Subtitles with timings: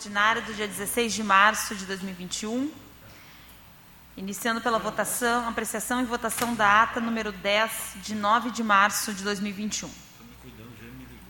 [0.00, 2.72] ordinária do dia 16 de março de 2021.
[4.16, 9.22] Iniciando pela votação, apreciação e votação da ata número 10 de 9 de março de
[9.22, 9.92] 2021.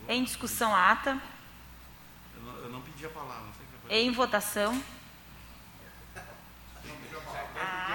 [0.08, 1.20] Em discussão a ata.
[2.36, 3.42] Eu não, eu não pedi a palavra.
[3.42, 4.80] Não, sei que em votação.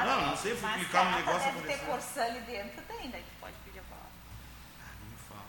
[0.05, 1.85] não, não sei, fui clicar no negócio deve ter.
[1.85, 4.11] Corsã ali dentro, tem, daí tu pode pedir a palavra.
[5.01, 5.45] Não me fala.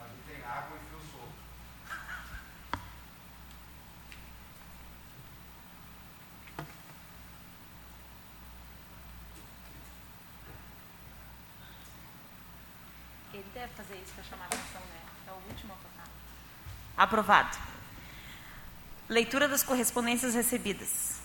[0.00, 1.44] Ali tem água e fio solto.
[13.34, 15.00] Ele deve fazer isso para chamar a atenção, né?
[15.28, 16.08] É o último a votar.
[16.96, 17.56] Aprovado.
[19.08, 21.20] Leitura das correspondências recebidas.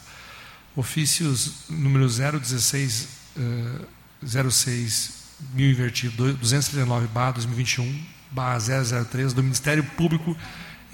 [0.78, 5.14] Ofícios número 016, uh, 06,
[5.54, 10.38] mil invertido, 239 barra 2021 barra 003 do Ministério Público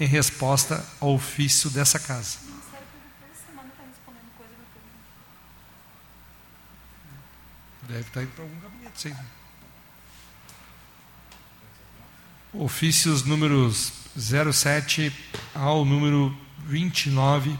[0.00, 2.38] em resposta ao ofício dessa casa.
[2.42, 4.96] O Ministério Público toda semana está respondendo coisa do público.
[7.88, 9.14] Deve estar indo para algum gabinete, sim.
[12.52, 15.12] Ofícios números 07
[15.54, 16.36] ao número
[16.66, 17.56] 29,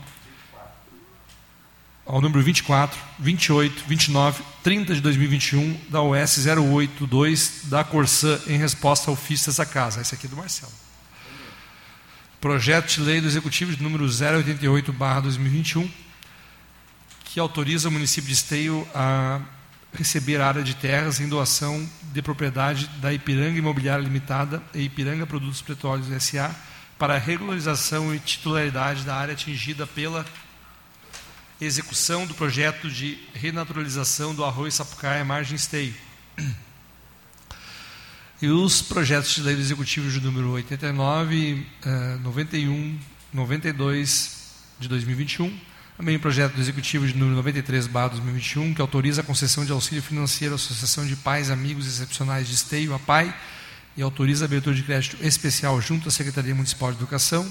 [2.05, 9.11] ao número 24, 28, 29, 30 de 2021, da OS 082, da Corsã, em resposta
[9.11, 10.01] ao ofício dessa casa.
[10.01, 10.73] Esse aqui é do Marcelo.
[12.41, 15.89] Projeto de lei do Executivo de número 088, barra 2021,
[17.27, 19.41] que autoriza o município de Esteio a
[19.97, 25.27] receber a área de terras em doação de propriedade da Ipiranga Imobiliária Limitada e Ipiranga
[25.27, 26.55] Produtos Petróleos S.A.
[26.99, 30.25] para regularização e titularidade da área atingida pela
[31.61, 35.95] execução do projeto de renaturalização do arroz Sapucaia Margem Esteio.
[38.41, 42.99] E os projetos de lei do Executivo de número 89, eh, 91,
[43.33, 45.59] 92 de 2021,
[45.97, 49.73] também o projeto do Executivo de número 93, barra 2021, que autoriza a concessão de
[49.73, 53.35] auxílio financeiro à Associação de Pais Amigos Excepcionais de Esteio, a PAI,
[53.97, 57.51] e autoriza a abertura de crédito especial junto à Secretaria Municipal de Educação,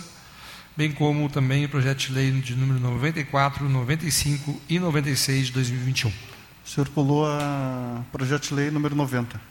[0.78, 6.10] bem como também o projeto de lei de número 94, 95 e 96 de 2021.
[6.10, 9.42] O senhor pulou a projeto de lei número 90.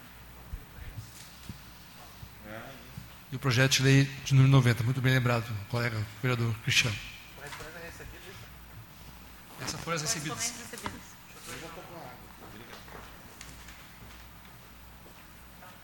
[3.32, 7.13] E o projeto de lei de número 90, muito bem lembrado, colega vereador Cristiano.
[9.64, 10.52] Essas foram as recebidas.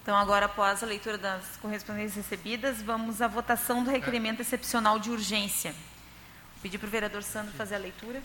[0.03, 5.11] Então, agora, após a leitura das correspondências recebidas, vamos à votação do requerimento excepcional de
[5.11, 5.73] urgência.
[5.73, 8.23] Vou pedir para o vereador Sandro fazer a leitura.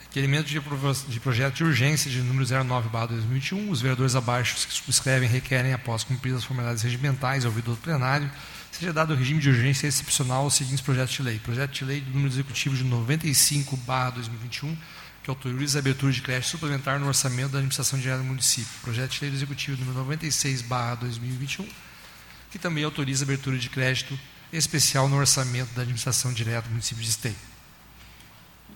[0.00, 3.70] Requerimento de, projeto de urgência de número 09 2021.
[3.70, 8.30] Os vereadores abaixo que subscrevem requerem, após cumpridas as formalidades regimentais ouvido do plenário,
[8.78, 11.40] seja dado o regime de urgência excepcional aos seguintes projetos de lei.
[11.40, 14.78] Projeto de lei do número executivo de 95 2021,
[15.20, 18.70] que autoriza a abertura de crédito suplementar no orçamento da administração direta do município.
[18.80, 21.68] Projeto de lei do executivo número 96 2021,
[22.52, 24.16] que também autoriza a abertura de crédito
[24.52, 27.36] especial no orçamento da administração direta do município de Esteio.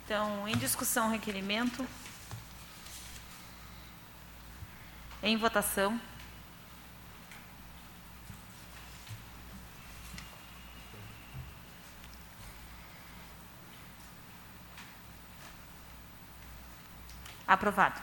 [0.04, 1.86] Então, em discussão, requerimento.
[5.22, 6.00] Em votação.
[17.52, 18.00] Aprovado.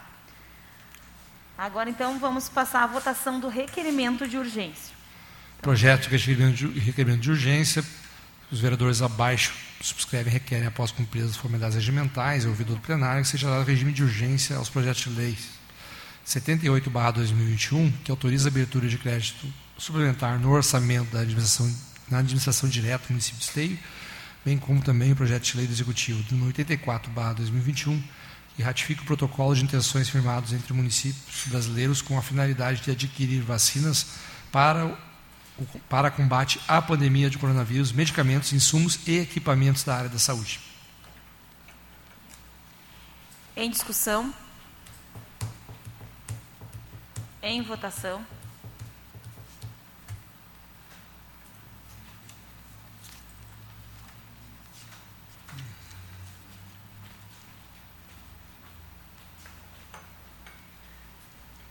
[1.58, 4.94] Agora, então, vamos passar à votação do requerimento de urgência.
[5.60, 7.84] Projeto de requerimento de, urgência.
[8.52, 13.28] Os vereadores abaixo subscrevem e requerem, após cumpridas as formalidades regimentais ouvido do plenário, que
[13.28, 15.36] seja dado regime de urgência aos projetos de lei
[16.24, 21.76] 78/2021, que autoriza a abertura de crédito suplementar no orçamento da administração,
[22.08, 23.80] na administração direta do município de Esteio,
[24.46, 28.00] bem como também o projeto de lei do Executivo número 84/2021,
[28.60, 33.42] que ratifica o protocolo de intenções firmados entre municípios brasileiros com a finalidade de adquirir
[33.42, 34.08] vacinas
[34.52, 34.98] para o
[35.88, 40.60] para combate à pandemia de coronavírus, medicamentos, insumos e equipamentos da área da saúde.
[43.56, 44.34] Em discussão?
[47.42, 48.26] Em votação?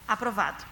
[0.09, 0.65] Aprovado.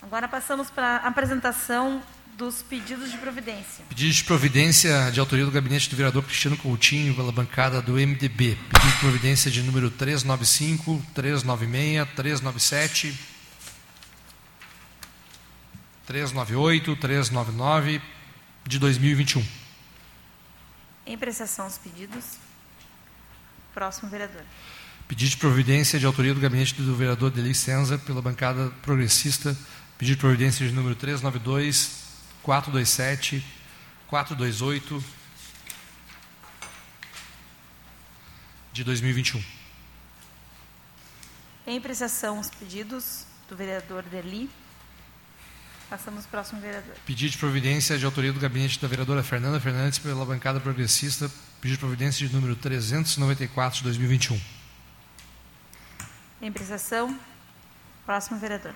[0.00, 2.02] Agora passamos para a apresentação
[2.36, 3.84] dos pedidos de providência.
[3.88, 8.56] Pedido de providência de autoria do gabinete do vereador Cristiano Coutinho pela bancada do MDB.
[8.70, 13.18] Pedido de providência de número 395, 396, 397,
[16.06, 18.02] 398, 399
[18.66, 19.46] de 2021.
[21.06, 22.38] Em apreciação os pedidos.
[23.72, 24.42] Próximo vereador.
[25.06, 29.56] Pedido de providência de autoria do gabinete do vereador Deli Senza pela bancada progressista.
[29.98, 31.90] Pedido de providência de número 392,
[32.42, 33.44] 427,
[34.08, 35.04] 428
[38.72, 39.44] de 2021.
[41.66, 44.50] Em apreciação os pedidos do vereador Deli.
[45.88, 46.94] Passamos ao próximo vereador.
[47.06, 51.30] Pedido de providência de autoria do gabinete da vereadora Fernanda Fernandes pela bancada progressista.
[51.60, 54.53] Pedido de providência de número 394 de 2021.
[56.44, 57.18] Em apreciação.
[58.04, 58.74] Próximo vereador.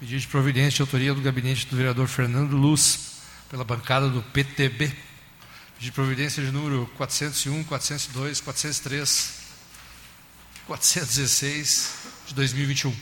[0.00, 4.88] Pedido de providência de autoria do gabinete do vereador Fernando Luz, pela bancada do PTB.
[4.88, 4.98] Pedido
[5.78, 9.32] de providência de número 401, 402, 403,
[10.66, 11.92] 416
[12.26, 12.92] de 2021.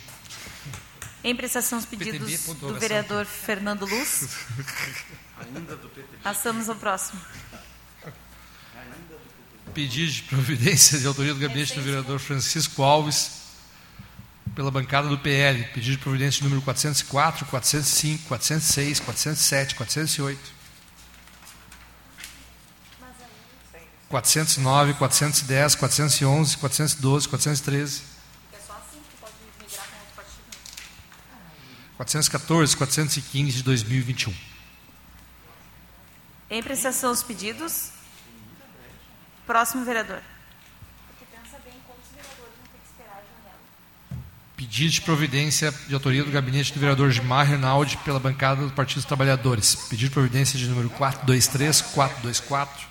[1.24, 4.28] Em apreciação os pedidos PTB, do vereador Fernando Luz.
[5.40, 6.18] Ainda do PTB.
[6.22, 7.18] Passamos ao próximo.
[9.72, 13.45] Pedido de providência de autoria do gabinete do vereador Francisco Alves,
[14.56, 15.62] pela bancada do PL.
[15.64, 20.56] Pedido de providência número 404, 405, 406, 407, 408.
[24.08, 28.02] 409, 410, 411, 412, 413.
[31.96, 34.34] 414, 415 de 2021.
[36.48, 37.90] Em apreciação os pedidos.
[39.46, 40.22] Próximo vereador.
[44.56, 48.96] Pedido de providência de autoria do gabinete do vereador Gilmar Reinaldi pela bancada do Partido
[48.96, 49.74] dos Trabalhadores.
[49.74, 52.88] Pedido de providência de número 423, 424,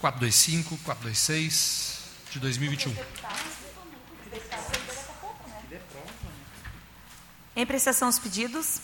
[0.00, 1.98] 425, 426
[2.32, 2.94] de 2021.
[7.54, 8.80] Em apreciação os pedidos.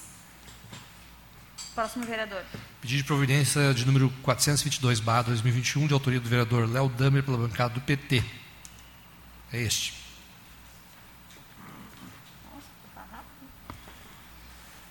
[1.75, 2.45] Próximo vereador.
[2.83, 7.39] Pedido de providência de número 422, barra 2021, de autoria do vereador Léo Damer pela
[7.39, 8.23] bancada do PT.
[9.53, 10.00] É este.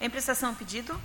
[0.02, 1.00] Em apreciação o pedido.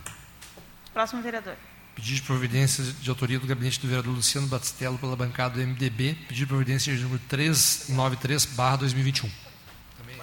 [0.93, 1.57] Próximo vereador.
[1.97, 6.15] Pedido de providência de autoria do gabinete do vereador Luciano Batistello pela bancada do MDB.
[6.29, 9.31] Pedido de providência de número 393, barra 2021.
[9.99, 10.17] Também.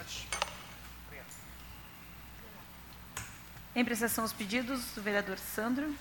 [3.76, 5.94] Em apreciação os pedidos do vereador Sandro.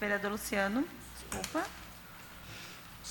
[0.00, 0.86] Vereador Luciano.
[1.16, 1.64] Desculpa.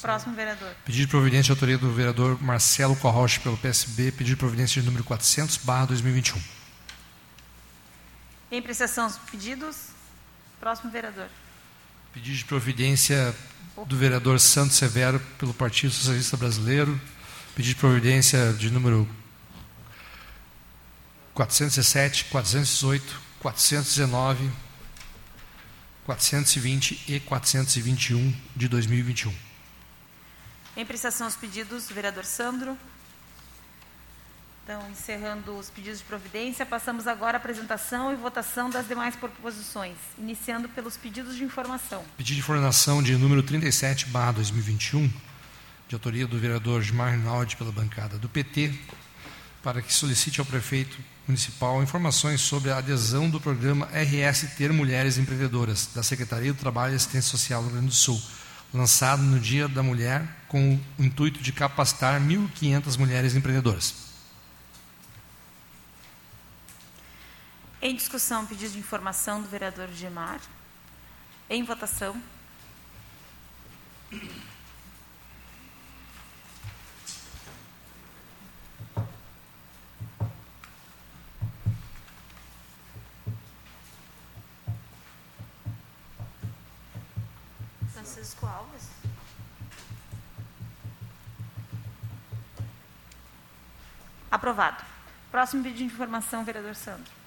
[0.02, 0.74] Próximo vereador.
[0.86, 4.12] Pedido de providência de autoria do vereador Marcelo Corroche pelo PSB.
[4.12, 6.59] Pedido de providência de número 400, barra 2021.
[8.52, 9.90] Em apreciação os pedidos.
[10.60, 11.30] Próximo vereador.
[12.12, 13.36] Pedido de providência
[13.86, 17.00] do vereador Santos Severo pelo Partido Socialista Brasileiro.
[17.56, 19.08] Pedido de providência de número
[21.36, 24.52] 417, 418, 419,
[26.06, 29.34] 420 e 421 de 2021.
[30.76, 32.78] Em apreciação os pedidos do vereador Sandro.
[34.70, 39.96] Então, encerrando os pedidos de providência, passamos agora à apresentação e votação das demais proposições,
[40.16, 42.06] iniciando pelos pedidos de informação.
[42.16, 45.12] Pedido de informação de número 37, barra 2021,
[45.88, 48.72] de autoria do vereador Gilmar Rinaldi pela bancada do PT,
[49.64, 55.18] para que solicite ao prefeito municipal informações sobre a adesão do programa RS Ter Mulheres
[55.18, 58.22] Empreendedoras, da Secretaria do Trabalho e Assistência Social do Rio Grande do Sul,
[58.72, 64.09] lançado no Dia da Mulher, com o intuito de capacitar 1.500 mulheres empreendedoras.
[67.82, 70.42] Em discussão, pedido de informação do vereador Gemar.
[71.50, 72.22] Em votação.
[87.94, 88.90] Francisco Alves.
[94.30, 94.84] Aprovado.
[95.32, 97.19] Próximo pedido de informação, vereador Sandro.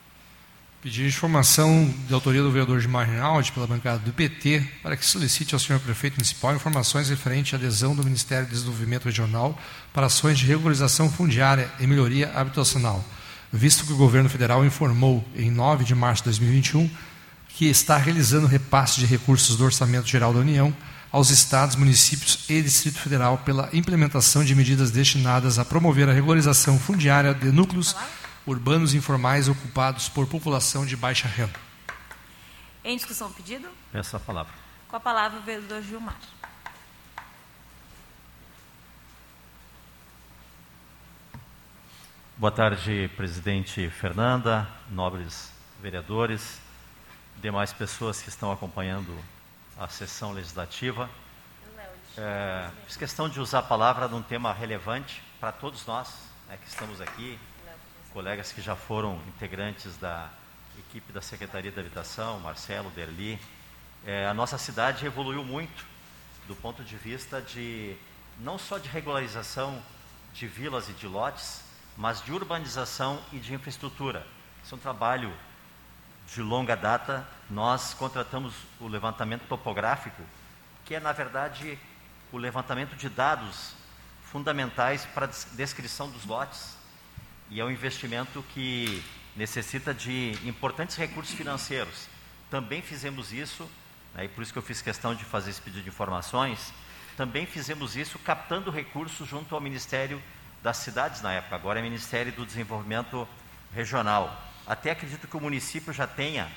[0.83, 5.07] Pedido de informação de autoria do vereador Gilmar Rinaldi, pela bancada do PT, para que
[5.07, 9.57] solicite ao senhor prefeito municipal informações referentes à adesão do Ministério do Desenvolvimento Regional
[9.93, 13.05] para ações de regularização fundiária e melhoria habitacional,
[13.53, 16.91] visto que o governo federal informou, em 9 de março de 2021,
[17.51, 20.75] que está realizando repasse de recursos do Orçamento Geral da União
[21.13, 26.77] aos estados, municípios e Distrito Federal pela implementação de medidas destinadas a promover a regularização
[26.77, 27.95] fundiária de núcleos
[28.47, 31.59] urbanos informais ocupados por população de baixa renda.
[32.85, 33.69] Em discussão o pedido?
[33.93, 34.53] Peço a palavra.
[34.89, 36.17] Com a palavra o vereador Gilmar.
[42.37, 46.61] Boa tarde, presidente Fernanda, nobres vereadores,
[47.41, 49.17] demais pessoas que estão acompanhando
[49.79, 51.09] a sessão legislativa.
[52.19, 56.13] É, fiz questão de usar a palavra num tema relevante para todos nós
[56.49, 57.39] né, que estamos aqui,
[58.13, 60.29] colegas que já foram integrantes da
[60.79, 63.41] equipe da Secretaria da Habitação, Marcelo, Derli.
[64.05, 65.87] É, a nossa cidade evoluiu muito
[66.47, 67.97] do ponto de vista de
[68.39, 69.83] não só de regularização
[70.35, 71.63] de vilas e de lotes,
[71.97, 74.27] mas de urbanização e de infraestrutura.
[74.63, 75.33] Isso é um trabalho
[76.27, 77.27] de longa data.
[77.49, 80.23] Nós contratamos o levantamento topográfico,
[80.85, 81.79] que é, na verdade,
[82.31, 83.75] o levantamento de dados
[84.25, 86.82] fundamentais para a descrição dos lotes
[87.53, 89.05] e é um investimento que
[89.37, 92.09] necessita de importantes recursos financeiros.
[92.51, 93.71] Também fizemos isso,
[94.15, 96.73] né, e por isso que eu fiz questão de fazer esse pedido de informações,
[97.15, 100.21] também fizemos isso captando recursos junto ao Ministério
[100.63, 103.29] das Cidades na época, agora é Ministério do Desenvolvimento
[103.75, 104.51] Regional.
[104.67, 106.51] Até acredito que o município já tenha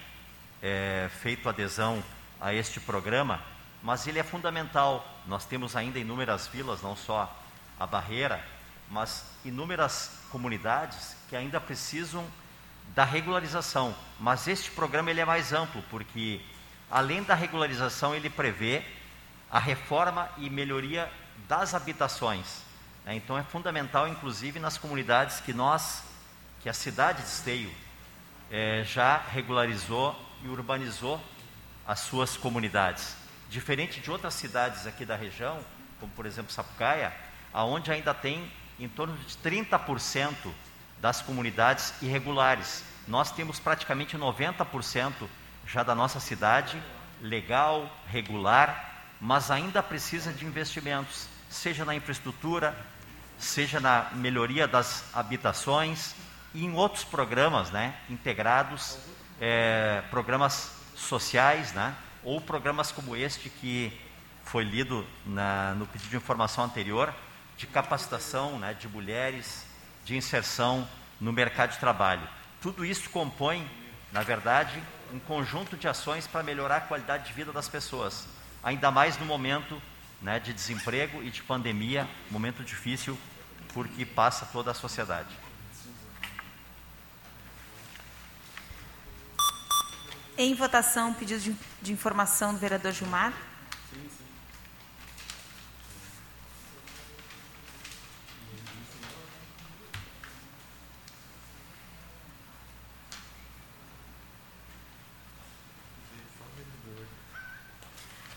[0.62, 2.02] é, feito adesão
[2.40, 3.42] a este programa,
[3.84, 5.06] mas ele é fundamental.
[5.28, 7.38] Nós temos ainda inúmeras vilas, não só
[7.78, 8.42] a Barreira,
[8.90, 12.26] mas inúmeras comunidades que ainda precisam
[12.94, 13.96] da regularização.
[14.20, 16.42] Mas este programa ele é mais amplo, porque
[16.90, 18.84] além da regularização ele prevê
[19.50, 21.12] a reforma e melhoria
[21.48, 22.62] das habitações.
[23.06, 23.16] Né?
[23.16, 26.04] Então é fundamental, inclusive nas comunidades que nós,
[26.62, 27.74] que a cidade de Esteio
[28.52, 31.22] é, já regularizou e urbanizou
[31.88, 33.16] as suas comunidades.
[33.50, 35.60] Diferente de outras cidades aqui da região,
[36.00, 37.14] como por exemplo Sapucaia,
[37.54, 40.34] aonde ainda tem em torno de 30%
[41.02, 42.84] das comunidades irregulares.
[43.08, 45.14] Nós temos praticamente 90%
[45.68, 46.82] já da nossa cidade
[47.22, 52.76] legal, regular, mas ainda precisa de investimentos, seja na infraestrutura,
[53.38, 56.16] seja na melhoria das habitações
[56.54, 58.98] e em outros programas, né, integrados,
[59.40, 63.92] é, programas sociais, né, ou programas como este que
[64.44, 67.14] foi lido na, no pedido de informação anterior,
[67.58, 69.66] de capacitação né, de mulheres,
[70.04, 70.88] de inserção
[71.20, 72.28] no mercado de trabalho.
[72.62, 73.70] Tudo isso compõe,
[74.12, 74.82] na verdade,
[75.14, 78.28] um conjunto de ações para melhorar a qualidade de vida das pessoas,
[78.64, 79.82] ainda mais no momento
[80.22, 83.18] né, de desemprego e de pandemia, momento difícil
[83.74, 85.36] porque passa toda a sociedade.
[90.38, 93.34] Em votação, pedido de, de informação do vereador Gilmar.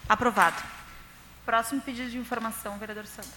[0.09, 0.63] Aprovado.
[1.45, 3.31] Próximo pedido de informação, vereador Sandro.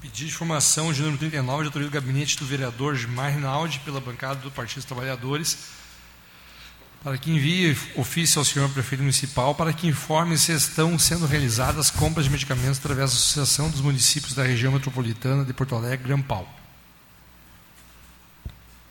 [0.00, 4.00] Pedido de informação de número 39, de autoria do gabinete do vereador Gilmar Rinaldi, pela
[4.00, 5.70] bancada do Partido dos Trabalhadores,
[7.02, 11.90] para que envie ofício ao senhor prefeito municipal para que informe se estão sendo realizadas
[11.90, 16.63] compras de medicamentos através da Associação dos Municípios da Região Metropolitana de Porto Alegre, Grampal.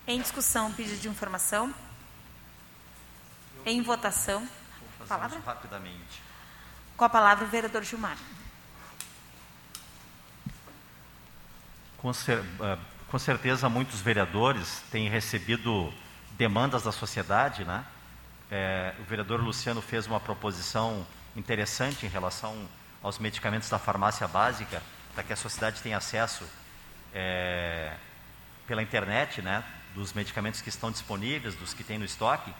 [0.06, 1.74] Em discussão, pedido de informação.
[3.66, 4.40] Em votação.
[4.40, 5.40] Vou fazer Palavra?
[5.46, 6.22] rapidamente.
[6.98, 8.18] Com a palavra o vereador Gilmar.
[11.98, 15.94] Com, cer eh, com certeza, muitos vereadores têm recebido
[16.32, 17.86] demandas da sociedade, né?
[18.52, 22.68] Eh, o vereador Luciano fez uma proposição interessante em relação
[23.02, 24.84] aos medicamentos da farmácia básica,
[25.14, 26.46] para que a sociedade tenha acesso
[27.14, 27.96] eh,
[28.68, 29.64] pela internet, né?
[29.94, 32.54] Dos medicamentos que estão disponíveis, dos que tem no estoque.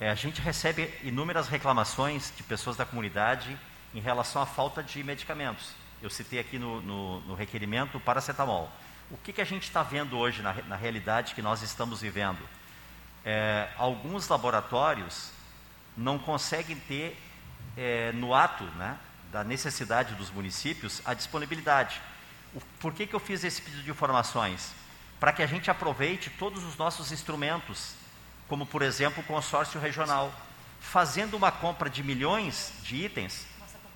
[0.00, 3.58] a gente recebe inúmeras reclamações de pessoas da comunidade
[3.94, 5.72] em relação à falta de medicamentos.
[6.02, 8.70] Eu citei aqui no, no, no requerimento paracetamol.
[9.10, 12.38] O que, que a gente está vendo hoje na, na realidade que nós estamos vivendo?
[13.24, 15.30] é, alguns laboratórios
[15.94, 17.20] não conseguem ter
[17.76, 18.96] é, no ato né,
[19.30, 22.00] da necessidade dos municípios a disponibilidade.
[22.54, 24.72] O, por que, que eu fiz esse pedido de informações?
[25.18, 27.94] Para que a gente aproveite todos os nossos instrumentos,
[28.46, 30.32] como por exemplo o consórcio regional,
[30.80, 33.46] fazendo uma compra de milhões de itens,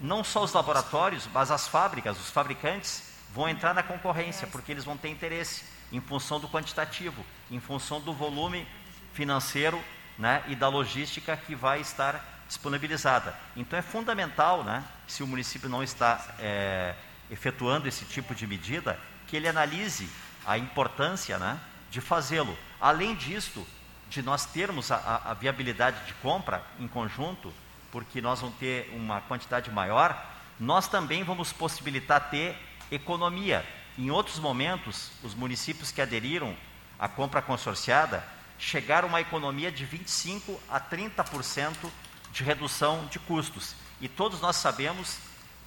[0.00, 4.84] não só os laboratórios, mas as fábricas, os fabricantes vão entrar na concorrência, porque eles
[4.84, 8.66] vão ter interesse em função do quantitativo, em função do volume
[9.12, 9.82] financeiro
[10.18, 13.34] né, e da logística que vai estar disponibilizada.
[13.56, 16.94] Então é fundamental, né, se o município não está é,
[17.30, 20.08] efetuando esse tipo de medida, que ele analise
[20.46, 21.58] a importância né,
[21.90, 22.56] de fazê-lo.
[22.80, 23.66] Além disso,
[24.08, 27.52] de nós termos a, a, viabilidade de compra em conjunto,
[27.90, 30.30] porque nós vamos ter uma quantidade maior,
[30.61, 32.56] nós também vamos possibilitar ter
[32.90, 33.64] economia.
[33.96, 36.56] Em outros momentos, os municípios que aderiram
[36.99, 38.25] à compra consorciada
[38.58, 41.90] chegaram a uma economia de 25 a 30%
[42.32, 43.75] de redução de custos.
[44.00, 45.18] E todos nós sabemos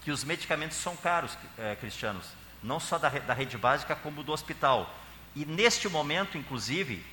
[0.03, 2.27] que os medicamentos são caros, é, cristianos,
[2.65, 4.93] não só da, da rede básica, como do hospital.
[5.35, 7.05] E neste momento, inclusive,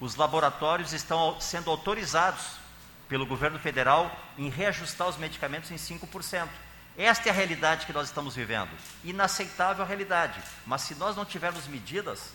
[0.00, 2.58] os laboratórios estão sendo autorizados
[3.08, 6.48] pelo governo federal em reajustar os medicamentos em 5%.
[6.96, 8.70] Esta é a realidade que nós estamos vivendo.
[9.04, 10.40] Inaceitável a realidade.
[10.66, 12.32] Mas se nós não tivermos medidas,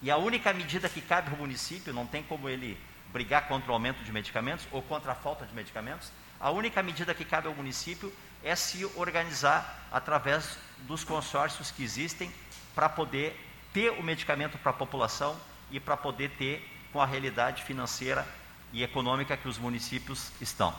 [0.00, 2.78] e a única medida que cabe ao município, não tem como ele
[3.12, 7.14] brigar contra o aumento de medicamentos ou contra a falta de medicamentos, a única medida
[7.14, 8.12] que cabe ao município
[8.42, 12.32] é se organizar através dos consórcios que existem
[12.74, 13.38] para poder
[13.72, 15.36] ter o medicamento para a população
[15.70, 18.26] e para poder ter com a realidade financeira
[18.72, 20.74] e econômica que os municípios estão.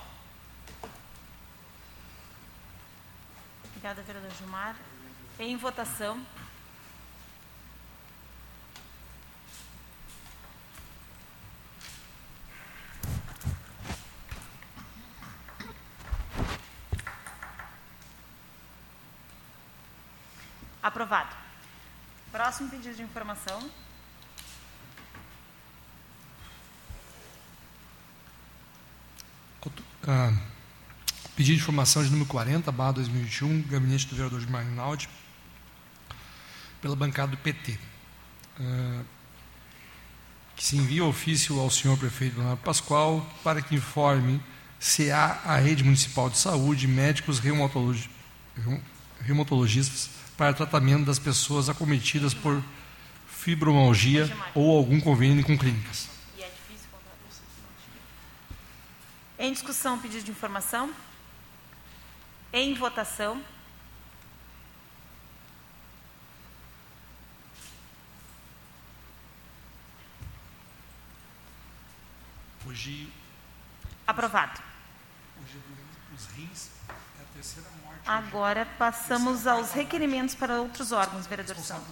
[3.66, 4.76] Obrigada, vereador Gilmar.
[5.40, 6.24] Em votação.
[20.84, 21.34] Aprovado.
[22.30, 23.72] Próximo pedido de informação.
[30.06, 30.34] Ah,
[31.38, 35.08] pedido de informação de número 40, barra 2021, gabinete do vereador Marinaldi,
[36.82, 37.80] pela bancada do PT.
[38.60, 39.04] Ah,
[40.58, 44.44] que se envia ofício ao senhor prefeito Leonardo Pascoal para que informe
[44.78, 48.10] se há a rede municipal de saúde, médicos reumatologi,
[49.22, 52.64] reumatologistas para tratamento das pessoas acometidas por
[53.28, 56.10] fibromialgia ou algum convênio com clínicas.
[59.38, 60.94] Em discussão, pedido de informação.
[62.54, 63.44] Em votação.
[72.66, 73.12] Hoje.
[74.08, 74.62] Aprovado.
[75.42, 75.58] Hoje
[76.16, 76.70] os rins
[77.34, 78.02] é a terceira morte.
[78.06, 81.74] Agora passamos aos requerimentos para outros órgãos, vereador hoje.
[81.74, 81.82] Assim.
[81.82, 81.90] Tá.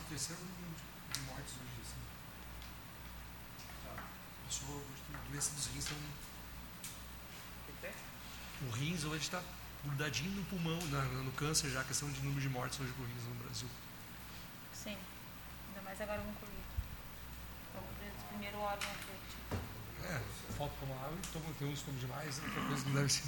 [3.91, 4.81] A pessoa,
[5.13, 5.97] a doença dos rins estão
[8.61, 9.41] o rins hoje está
[9.83, 13.05] grudadinho no pulmão, na, no câncer já, a questão de número de mortes hoje por
[13.07, 13.67] rins no Brasil.
[14.71, 14.97] Sim,
[15.69, 16.61] ainda mais agora com Covid.
[17.73, 19.61] É o primeiro órgão afetivo.
[20.03, 20.21] É,
[20.55, 23.23] falta tomar água e toma, tem uns tomam demais, outra coisa não deve ser.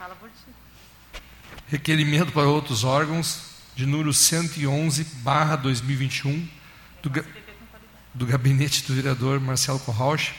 [0.00, 1.20] Fala por ti.
[1.68, 6.48] Requerimento para outros órgãos, de número 111, barra 2021,
[7.02, 7.10] do,
[8.14, 10.32] do gabinete do vereador Marcelo Corrauch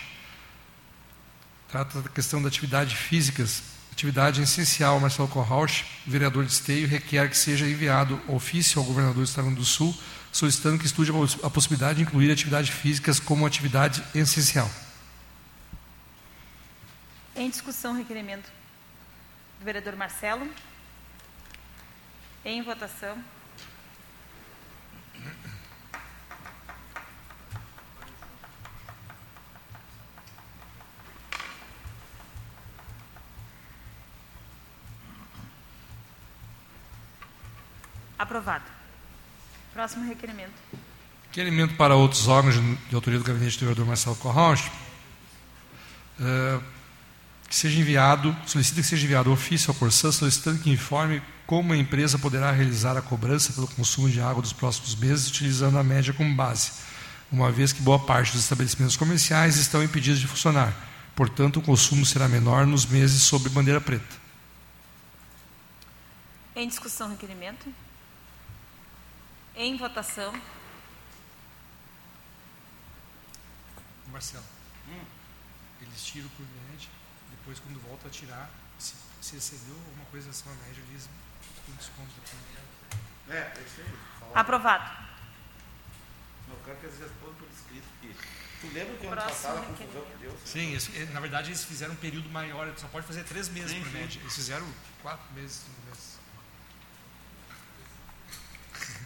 [1.69, 4.99] Trata da questão da atividade físicas, atividade essencial.
[4.99, 9.63] Marcelo Corrauch, vereador de Esteio, requer que seja enviado ofício ao governador do Estado do
[9.63, 9.95] Sul,
[10.31, 11.11] solicitando que estude
[11.43, 14.69] a possibilidade de incluir atividades físicas como atividade essencial.
[17.35, 18.60] Em discussão, requerimento
[19.61, 20.49] do vereador Marcelo.
[22.43, 23.15] Em votação.
[38.17, 38.65] Aprovado.
[39.73, 40.51] Próximo requerimento.
[41.27, 44.71] Requerimento para outros órgãos de autoria do gabinete do vereador Marcelo Corrauch.
[46.19, 46.80] Uh,
[47.51, 51.77] que seja enviado, solicita que seja enviado ofício ao Corsã solicitando que informe como a
[51.77, 56.13] empresa poderá realizar a cobrança pelo consumo de água dos próximos meses, utilizando a média
[56.13, 56.71] como base,
[57.29, 60.73] uma vez que boa parte dos estabelecimentos comerciais estão impedidos de funcionar.
[61.13, 64.15] Portanto, o consumo será menor nos meses sob bandeira preta.
[66.55, 67.67] Em discussão, requerimento.
[69.57, 70.33] Em votação.
[74.09, 74.45] Marcelo.
[75.81, 76.87] Eles tiram por média,
[77.31, 81.09] depois quando volta a tirar, se, se excedeu alguma coisa acima da média, eles
[81.65, 82.11] com desconto.
[83.29, 83.87] É, é isso aí.
[84.19, 84.31] Fala.
[84.35, 85.11] Aprovado.
[86.47, 87.87] Não, eu quero que eles respondam por escrito.
[88.01, 88.15] Que...
[88.61, 90.37] Tu lembra que ano passado a confusão que deu?
[90.45, 93.71] Sim, isso, eh, na verdade eles fizeram um período maior, só pode fazer três meses
[93.71, 94.19] Sim, por média.
[94.21, 94.67] Eles fizeram
[95.01, 96.19] quatro meses, cinco meses.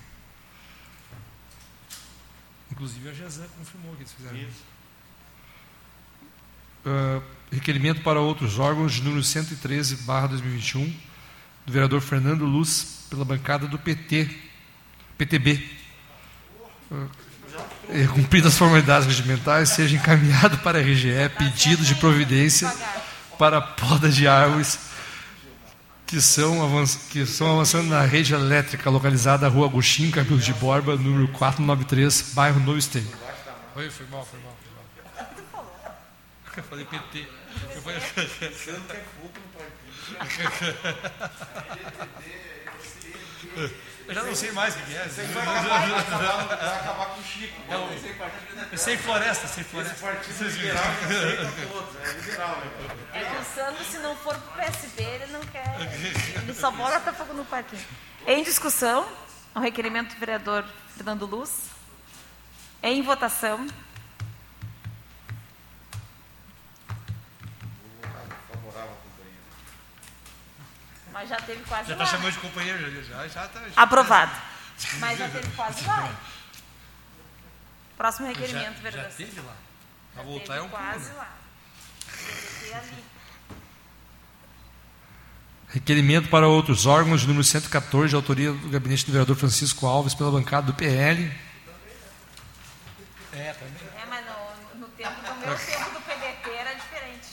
[2.71, 4.74] Inclusive a Jazan confirmou que eles fizeram Isso.
[7.51, 10.93] Requerimento para outros órgãos de número 113, barra 2021,
[11.65, 14.29] do vereador Fernando Luz, pela bancada do PT,
[15.17, 15.63] PTB.
[16.91, 17.05] Ah,
[17.89, 22.71] é, cumpridas as formalidades regimentais, seja encaminhado para a RGE pedido de providência
[23.37, 24.79] para a poda de árvores
[26.05, 30.95] que são, que são avançando na rede elétrica localizada na rua Agostinho Camilo de Borba,
[30.95, 33.07] número 493, bairro Novo Esteio.
[33.73, 34.64] Foi, foi mal, foi mal.
[36.57, 37.27] Eu falei PT.
[37.73, 37.99] Eu falei...
[37.99, 39.75] Você não quer fogo no partido.
[44.07, 45.03] Eu já não sei mais o que é.
[45.07, 47.61] Vai acabar, vai acabar, vai acabar com o Chico.
[48.71, 49.95] Eu sei floresta, sei Esse floresta.
[49.95, 51.95] partido liberal que aceita todos.
[52.03, 52.71] É liberal, né?
[53.13, 55.65] É que o Sandro, se não for pro PSB, ele não quer.
[56.43, 57.83] Ele só bota fogo no parquinho.
[58.27, 59.07] Em discussão,
[59.55, 60.63] o requerimento do vereador
[60.95, 61.69] Fernando Luz.
[62.83, 63.65] Em votação.
[71.15, 72.03] Mas já teve quase Já lá.
[72.03, 73.61] está chamando de companheiro, já, já, já tá.
[73.61, 74.31] já- Aprovado.
[74.99, 76.13] Mas já teve quase lá.
[77.97, 79.11] Próximo já, requerimento, já vereador.
[79.13, 79.55] teve lá.
[80.13, 81.13] Para Já voltar teve é um pulo, quase né?
[81.15, 81.37] lá.
[82.75, 83.03] Ali.
[85.69, 90.13] Requerimento para outros órgãos de número 114, de autoria do gabinete do vereador Francisco Alves,
[90.13, 91.31] pela bancada do PL.
[93.33, 93.73] É, também.
[94.01, 97.27] É, mas no, no tempo do meu tempo do PDT era diferente.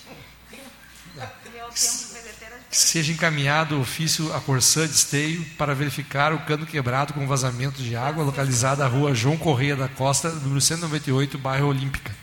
[1.14, 2.61] Meu tempo do PDT era diferente.
[2.72, 7.82] Seja encaminhado o ofício à Corsã de Esteio para verificar o cano quebrado com vazamento
[7.82, 12.16] de água localizado na rua João Correia da Costa, número 198, bairro Olímpica.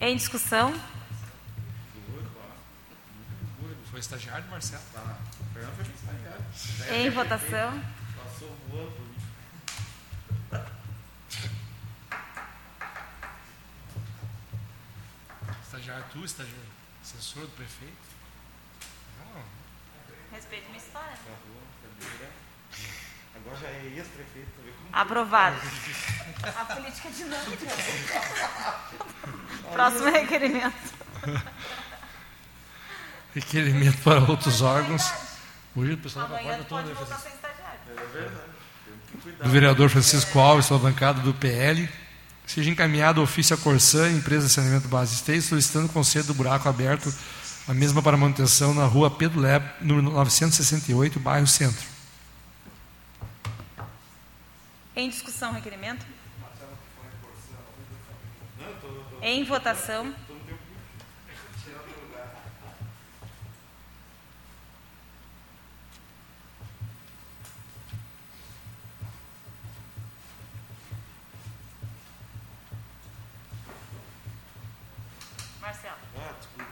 [0.00, 0.74] Em discussão.
[3.90, 4.82] Foi estagiário, Marcelo?
[6.90, 7.82] Em votação.
[15.82, 16.62] Estagiário tu, estagiário
[17.02, 17.92] assessor do prefeito?
[19.18, 19.42] Não,
[20.30, 21.08] Respeito minha história.
[21.08, 22.30] Na rua, cadeira.
[23.34, 24.48] Agora já é ex-prefeito.
[24.92, 25.56] tá Aprovado.
[26.56, 27.66] A política dinâmica.
[29.72, 30.94] Próximo requerimento.
[33.34, 35.02] Requerimento para outros órgãos.
[35.74, 36.90] Hoje o pessoal da porta toda.
[36.92, 38.40] É verdade.
[38.84, 39.44] Temos que cuidar.
[39.44, 41.88] do vereador Francisco Alves, pela bancada do PL,
[42.46, 46.68] seja encaminhado o ofício à Corsã, empresa de saneamento base esteio, solicitando conselho do buraco
[46.68, 47.12] aberto,
[47.68, 51.86] a mesma para manutenção na rua Pedro Leb, número 968, bairro Centro.
[54.94, 56.04] Em discussão, requerimento.
[59.22, 60.12] Em votação.
[75.60, 76.70] Marcelo, Ah, desculpa.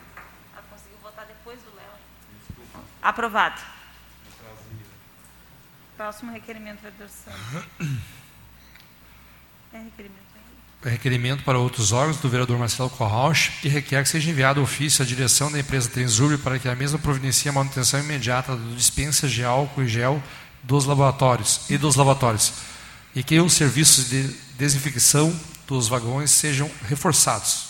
[0.52, 2.89] ela conseguiu votar depois do Léo.
[3.02, 3.60] Aprovado.
[5.96, 7.64] Próximo requerimento, vereador Santos.
[9.72, 10.90] É requerimento aí.
[10.90, 15.06] Requerimento para outros órgãos do vereador Marcelo Corrauch, que requer que seja enviado ofício à
[15.06, 19.44] direção da empresa Transurb para que a mesma providencie a manutenção imediata do dispensa de
[19.44, 20.20] álcool e gel
[20.64, 22.52] dos laboratórios e dos lavatórios,
[23.14, 24.24] e que os serviços de
[24.58, 27.68] desinfecção dos vagões sejam reforçados.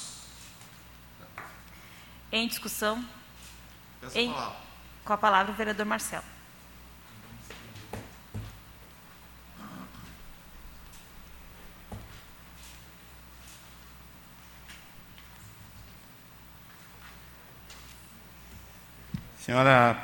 [2.32, 3.04] Em discussão,
[4.00, 4.56] Peço Em- palavra.
[5.04, 6.24] Com a palavra o vereador Marcelo.
[19.50, 19.96] Senhora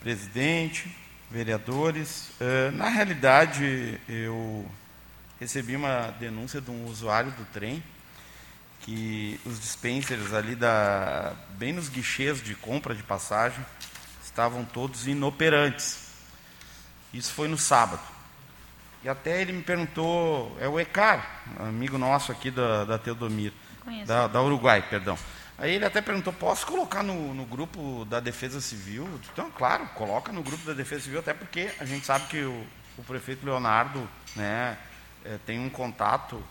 [0.00, 0.96] presidente,
[1.30, 4.70] vereadores, eh, na realidade eu
[5.40, 7.82] recebi uma denúncia de um usuário do trem
[8.80, 13.64] que os dispensers ali da bem nos guichês de compra de passagem
[14.34, 16.08] estavam todos inoperantes.
[17.12, 18.02] Isso foi no sábado.
[19.04, 23.52] E até ele me perguntou, é o Ecar, amigo nosso aqui da, da Teodomir,
[24.04, 25.16] da, da Uruguai, perdão.
[25.56, 29.08] Aí ele até perguntou, posso colocar no, no grupo da Defesa Civil?
[29.32, 32.66] Então, claro, coloca no grupo da Defesa Civil, até porque a gente sabe que o,
[32.98, 34.76] o prefeito Leonardo né,
[35.24, 36.42] eh, tem um contato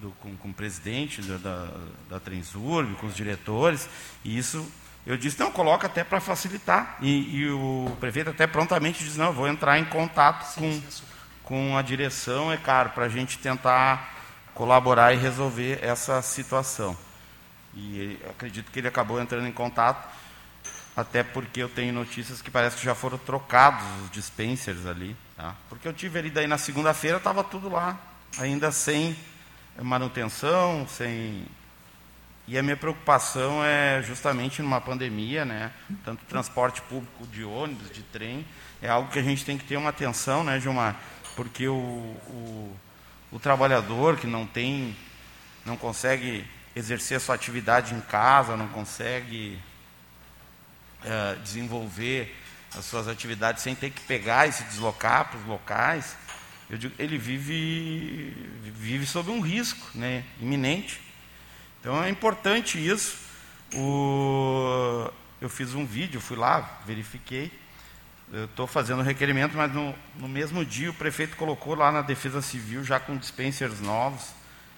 [0.00, 1.68] do, com, com, o presidente da, da,
[2.08, 3.88] da Transurb, com os diretores,
[4.24, 4.66] e isso
[5.10, 6.96] eu disse, não, coloca até para facilitar.
[7.00, 10.80] E, e, o prefeito até prontamente disse, não, vou entrar em contato com,
[11.42, 14.14] com a direção, é caro, para a gente tentar
[14.54, 16.96] colaborar e resolver essa situação.
[17.74, 20.08] E acredito que ele acabou entrando em contato,
[20.96, 25.16] até porque eu tenho notícias que parece que já foram trocados os dispensers ali.
[25.36, 25.56] Tá?
[25.68, 27.98] Porque eu tive ali daí na segunda-feira, estava tudo lá,
[28.38, 29.16] ainda sem
[29.82, 31.44] manutenção, sem.
[32.50, 35.70] E a minha preocupação é justamente numa pandemia, né?
[36.04, 38.44] Tanto transporte público de ônibus, de trem,
[38.82, 40.96] é algo que a gente tem que ter uma atenção, né, Gilmar?
[41.36, 42.76] Porque o, o,
[43.30, 44.96] o trabalhador que não tem,
[45.64, 49.56] não consegue exercer a sua atividade em casa, não consegue
[51.04, 52.36] é, desenvolver
[52.76, 56.16] as suas atividades sem ter que pegar e se deslocar para os locais,
[56.68, 58.34] digo, ele vive,
[58.74, 61.09] vive sob um risco né, iminente.
[61.80, 63.16] Então é importante isso.
[63.74, 67.50] O, eu fiz um vídeo, fui lá, verifiquei.
[68.32, 72.40] Estou fazendo o requerimento, mas no, no mesmo dia o prefeito colocou lá na Defesa
[72.42, 74.34] Civil, já com dispensers novos.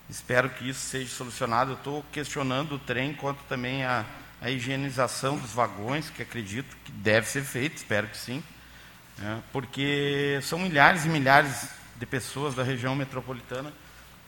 [0.09, 1.75] Espero que isso seja solucionado.
[1.75, 4.07] Estou questionando o trem, quanto também a,
[4.41, 8.43] a higienização dos vagões, que acredito que deve ser feito, espero que sim.
[9.19, 13.73] Né, porque são milhares e milhares de pessoas da região metropolitana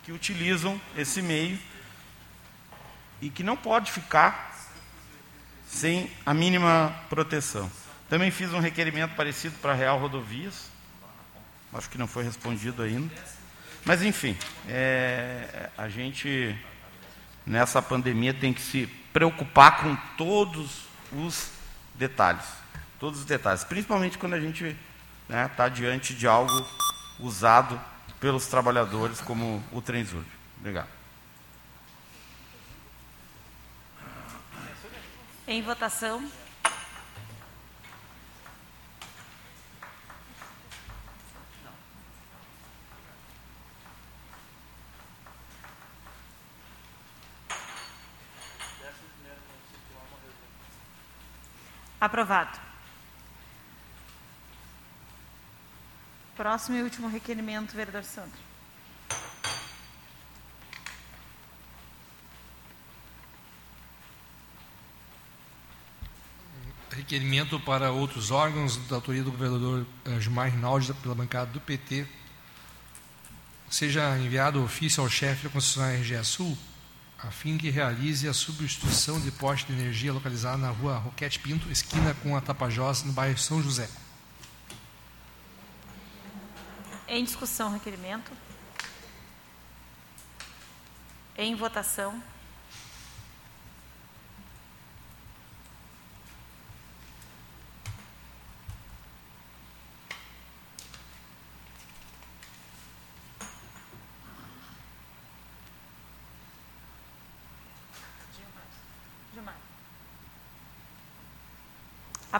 [0.03, 1.59] que utilizam esse meio
[3.25, 4.53] e que não pode ficar
[5.67, 7.71] sem a mínima proteção.
[8.07, 10.69] Também fiz um requerimento parecido para a Real Rodovias,
[11.73, 13.11] acho que não foi respondido ainda.
[13.83, 14.37] Mas, enfim,
[14.69, 16.55] é, a gente,
[17.47, 21.49] nessa pandemia, tem que se preocupar com todos os
[21.95, 22.45] detalhes.
[23.01, 24.77] Todos os detalhes, principalmente quando a gente
[25.23, 26.53] está né, tá diante de algo
[27.19, 27.81] usado
[28.21, 30.27] pelos trabalhadores como o Trenzurb.
[30.59, 31.04] Obrigado.
[35.47, 36.27] Em votação.
[52.01, 52.59] Aprovado.
[56.37, 58.54] Próximo e último requerimento, vereador Sandro.
[66.95, 72.07] Requerimento para outros órgãos da autoria do governador eh, Gilmar Rinaldi, pela bancada do PT,
[73.69, 76.57] seja enviado ofício ao chefe da concessionária RGE Sul,
[77.19, 81.69] a fim que realize a substituição de poste de energia localizado na rua Roquete Pinto,
[81.69, 83.89] esquina com a Tapajós, no bairro São José.
[87.09, 88.31] Em discussão, requerimento.
[91.37, 92.23] Em votação.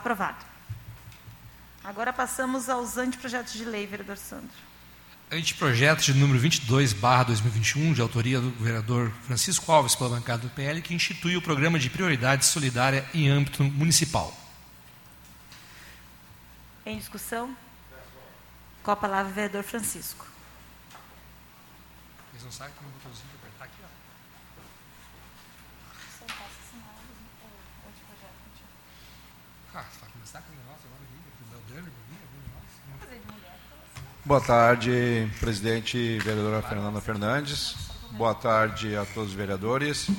[0.05, 0.45] Aprovado.
[1.83, 4.55] Agora passamos aos anteprojetos de lei, vereador Sandro.
[5.31, 10.49] Anteprojeto de número 22, barra 2021, de autoria do vereador Francisco Alves, pela bancada do
[10.51, 14.31] PL, que institui o programa de prioridade solidária em âmbito municipal.
[16.85, 17.57] Em discussão?
[18.83, 20.27] Com a palavra, o vereador Francisco.
[22.31, 23.95] Eles não sabem um botãozinho para apertar aqui, ó.
[29.77, 31.05] Ah, vai começar com o negócio agora.
[34.25, 37.75] Boa tarde, presidente vereadora Fernanda Fernandes.
[38.13, 40.09] Boa tarde a todos os vereadores.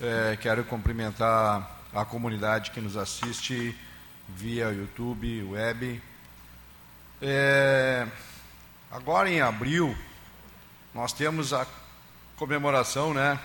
[0.00, 3.76] É, quero cumprimentar a comunidade que nos assiste
[4.28, 6.00] via YouTube, web.
[7.20, 8.06] É,
[8.88, 9.98] agora em abril,
[10.94, 11.66] nós temos a
[12.36, 13.36] comemoração, né?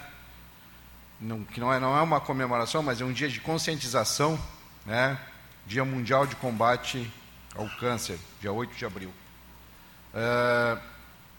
[1.20, 4.40] Não, que não é, não é uma comemoração, mas é um dia de conscientização,
[4.86, 5.18] né?
[5.66, 7.12] Dia Mundial de Combate
[7.56, 9.12] ao Câncer, dia 8 de abril.
[10.14, 10.80] Uh,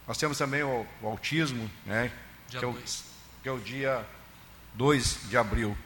[0.06, 2.10] nós temos também o, o autismo, né,
[2.48, 2.74] que é o,
[3.42, 4.04] que, é o, dia
[4.74, 5.76] 2 de abril.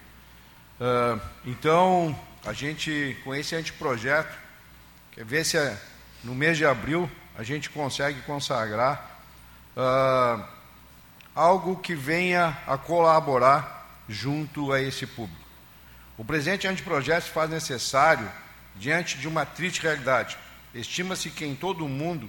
[0.80, 4.34] Uh, então, a gente, com esse anteprojeto,
[5.12, 5.78] quer ver se é,
[6.24, 9.20] no mês de abril a gente consegue consagrar
[9.76, 10.42] uh,
[11.34, 15.46] algo que venha a colaborar junto a esse público.
[16.16, 18.28] O presente anteprojeto se faz necessário
[18.74, 20.36] diante de uma triste realidade.
[20.74, 22.28] Estima-se que em todo o mundo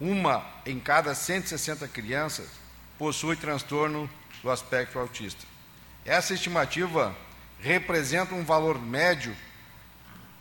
[0.00, 2.46] uma em cada 160 crianças
[2.98, 4.08] possui transtorno
[4.42, 5.44] do aspecto autista.
[6.04, 7.16] Essa estimativa
[7.60, 9.34] representa um valor médio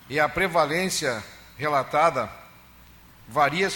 [0.09, 1.23] e a prevalência
[1.57, 2.29] relatada
[3.27, 3.69] varia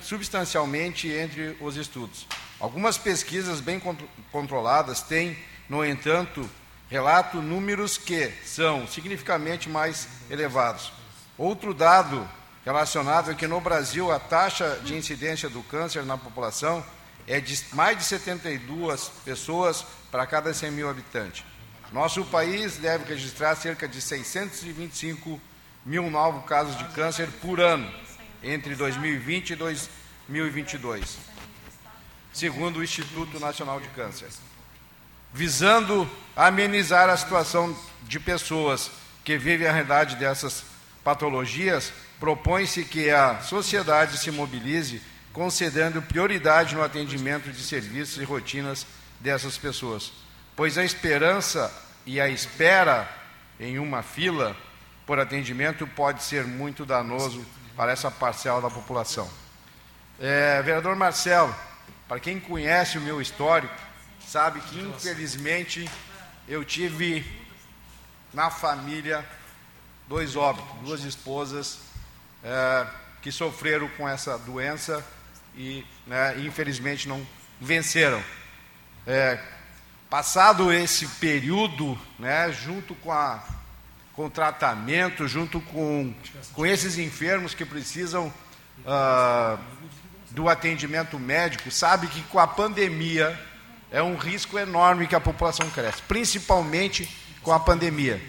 [0.00, 2.26] substancialmente entre os estudos.
[2.58, 3.80] Algumas pesquisas bem
[4.32, 5.38] controladas têm,
[5.68, 6.48] no entanto,
[6.88, 10.92] relato números que são significativamente mais elevados.
[11.36, 12.28] Outro dado
[12.64, 16.84] relacionado é que no Brasil a taxa de incidência do câncer na população
[17.26, 21.44] é de mais de 72 pessoas para cada 100 mil habitantes.
[21.92, 25.40] Nosso país deve registrar cerca de 625
[25.84, 27.88] mil novos casos de câncer por ano
[28.42, 31.18] entre 2020 e 2022,
[32.32, 34.28] segundo o Instituto Nacional de Câncer.
[35.32, 38.90] Visando amenizar a situação de pessoas
[39.24, 40.64] que vivem a realidade dessas
[41.02, 41.92] patologias,
[42.24, 48.86] propõe-se que a sociedade se mobilize concedendo prioridade no atendimento de serviços e rotinas
[49.20, 50.10] dessas pessoas,
[50.56, 51.70] pois a esperança
[52.06, 53.06] e a espera
[53.60, 54.56] em uma fila
[55.04, 57.44] por atendimento pode ser muito danoso
[57.76, 59.30] para essa parcela da população.
[60.18, 61.54] É, vereador Marcelo,
[62.08, 63.74] para quem conhece o meu histórico,
[64.26, 65.86] sabe que infelizmente
[66.48, 67.22] eu tive
[68.32, 69.22] na família
[70.08, 71.92] dois óbitos, duas esposas
[72.44, 72.86] é,
[73.22, 75.04] que sofreram com essa doença
[75.56, 77.26] e né, infelizmente não
[77.60, 78.22] venceram.
[79.06, 79.38] É,
[80.10, 83.42] passado esse período, né, junto com, a,
[84.12, 86.14] com o tratamento, junto com,
[86.52, 88.32] com esses enfermos que precisam
[88.80, 89.58] uh,
[90.30, 93.38] do atendimento médico, sabe que com a pandemia
[93.90, 97.08] é um risco enorme que a população cresce, principalmente
[97.42, 98.22] com a pandemia,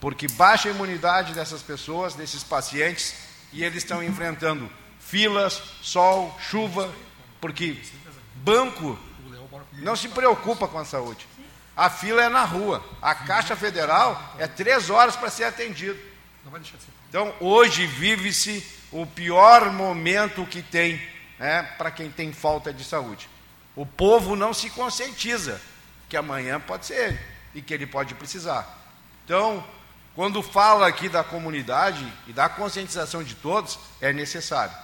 [0.00, 3.25] porque baixa a imunidade dessas pessoas, desses pacientes,
[3.56, 6.94] e eles estão enfrentando filas, sol, chuva,
[7.40, 7.80] porque
[8.34, 8.98] banco
[9.72, 11.26] não se preocupa com a saúde.
[11.74, 12.84] A fila é na rua.
[13.00, 15.98] A Caixa Federal é três horas para ser atendido.
[17.08, 21.00] Então, hoje vive-se o pior momento que tem
[21.38, 23.26] né, para quem tem falta de saúde.
[23.74, 25.62] O povo não se conscientiza
[26.10, 27.18] que amanhã pode ser ele
[27.54, 28.86] e que ele pode precisar.
[29.24, 29.64] Então,
[30.16, 34.74] quando fala aqui da comunidade e da conscientização de todos, é necessário.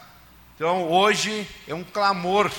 [0.55, 2.53] Então, hoje é um clamor.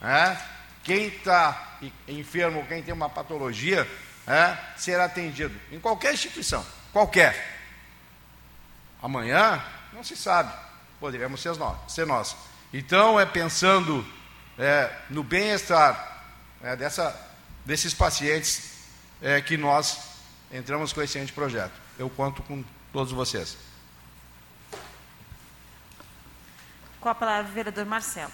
[0.00, 0.42] Né?
[0.82, 3.88] Quem está enfermo, quem tem uma patologia,
[4.26, 7.60] né, será atendido em qualquer instituição, qualquer.
[9.00, 10.52] Amanhã, não se sabe,
[10.98, 11.76] poderíamos ser nós.
[11.86, 12.34] Ser nós.
[12.72, 14.04] Então, é pensando
[14.58, 16.24] é, no bem-estar
[16.60, 16.76] é,
[17.64, 18.72] desses pacientes
[19.22, 19.98] é, que nós
[20.52, 21.85] entramos com esse projeto.
[21.98, 23.56] Eu conto com todos vocês.
[27.00, 28.32] Com a palavra, o vereador Marcelo.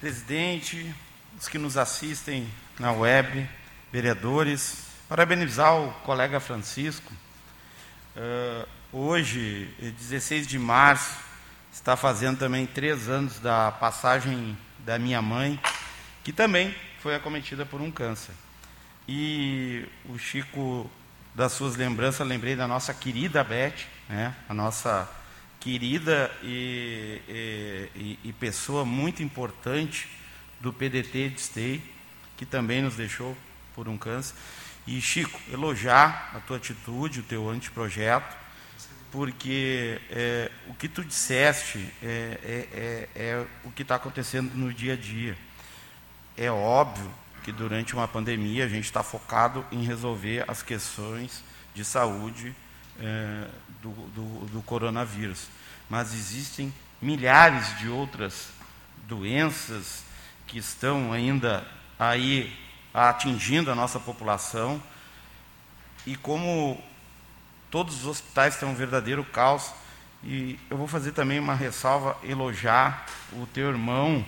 [0.00, 0.94] Presidente,
[1.36, 3.48] os que nos assistem na web,
[3.92, 7.12] vereadores, parabenizar o colega Francisco.
[8.14, 11.14] Uh, hoje, 16 de março,
[11.70, 15.60] está fazendo também três anos da passagem da minha mãe,
[16.24, 18.32] que também foi acometida por um câncer.
[19.06, 20.90] E o Chico,
[21.34, 23.74] das suas lembranças, lembrei da nossa querida Beth,
[24.08, 24.34] né?
[24.48, 25.08] a nossa
[25.60, 27.20] querida e,
[27.94, 30.08] e, e, pessoa muito importante
[30.58, 31.82] do PDT de Stay,
[32.36, 33.36] que também nos deixou
[33.74, 34.34] por um câncer.
[34.86, 38.45] E, Chico, elogiar a tua atitude, o teu anteprojeto,
[39.16, 44.70] porque é, o que tu disseste é, é, é, é o que está acontecendo no
[44.70, 45.34] dia a dia.
[46.36, 47.10] É óbvio
[47.42, 51.42] que durante uma pandemia a gente está focado em resolver as questões
[51.74, 52.54] de saúde
[53.00, 53.48] é,
[53.80, 55.48] do, do, do coronavírus.
[55.88, 56.70] Mas existem
[57.00, 58.50] milhares de outras
[59.08, 60.04] doenças
[60.46, 61.66] que estão ainda
[61.98, 62.54] aí
[62.92, 64.78] atingindo a nossa população.
[66.06, 66.78] E como
[67.70, 69.72] todos os hospitais têm um verdadeiro caos,
[70.22, 74.24] e eu vou fazer também uma ressalva, elogiar o teu irmão,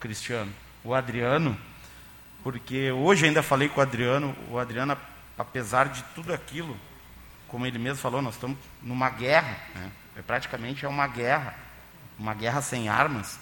[0.00, 0.52] Cristiano
[0.86, 1.58] o Adriano,
[2.44, 4.96] porque hoje ainda falei com o Adriano, o Adriano,
[5.36, 6.78] apesar de tudo aquilo,
[7.48, 9.90] como ele mesmo falou, nós estamos numa guerra, né?
[10.16, 11.56] é, praticamente é uma guerra,
[12.16, 13.36] uma guerra sem armas.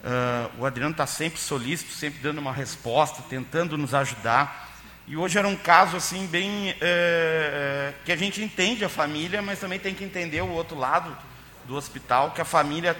[0.00, 4.71] Uh, o Adriano está sempre solícito, sempre dando uma resposta, tentando nos ajudar.
[5.06, 9.58] E hoje era um caso assim bem uh, que a gente entende a família, mas
[9.58, 11.16] também tem que entender o outro lado
[11.64, 12.96] do hospital, que a família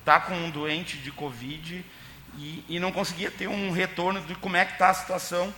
[0.00, 1.84] está com um doente de covid
[2.38, 5.52] e, e não conseguia ter um retorno de como é que está a situação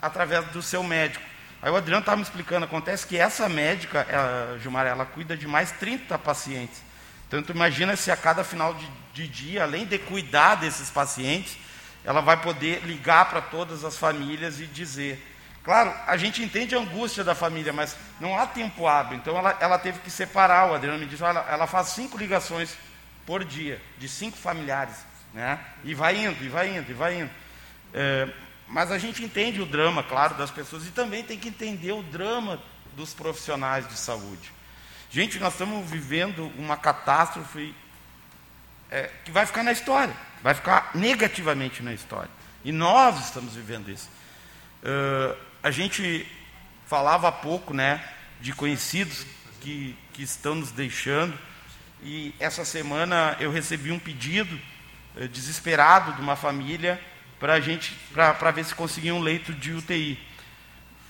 [0.00, 1.24] através do seu médico.
[1.60, 5.46] Aí o Adriano estava me explicando, acontece que essa médica, ela, Gilmar, ela cuida de
[5.46, 6.82] mais 30 pacientes.
[7.26, 11.56] Então, tu imagina se a cada final de, de dia, além de cuidar desses pacientes,
[12.04, 15.32] ela vai poder ligar para todas as famílias e dizer.
[15.62, 19.16] Claro, a gente entende a angústia da família, mas não há tempo hábil.
[19.16, 20.70] Então, ela, ela teve que separar.
[20.70, 22.76] O Adriano me disse, olha, ela faz cinco ligações
[23.24, 25.06] por dia, de cinco familiares.
[25.32, 25.58] Né?
[25.82, 27.30] E vai indo, e vai indo, e vai indo.
[27.94, 28.28] É,
[28.68, 32.02] mas a gente entende o drama, claro, das pessoas e também tem que entender o
[32.02, 32.60] drama
[32.94, 34.52] dos profissionais de saúde.
[35.10, 37.74] Gente, nós estamos vivendo uma catástrofe
[38.90, 40.14] é, que vai ficar na história,
[40.44, 42.28] vai ficar negativamente na história.
[42.62, 44.10] E nós estamos vivendo isso.
[44.82, 46.30] Uh, a gente
[46.86, 48.04] falava há pouco né,
[48.42, 49.26] de conhecidos
[49.62, 51.32] que, que estão nos deixando,
[52.02, 54.60] e essa semana eu recebi um pedido
[55.16, 57.00] uh, desesperado de uma família
[57.40, 60.18] para gente para ver se conseguia um leito de UTI.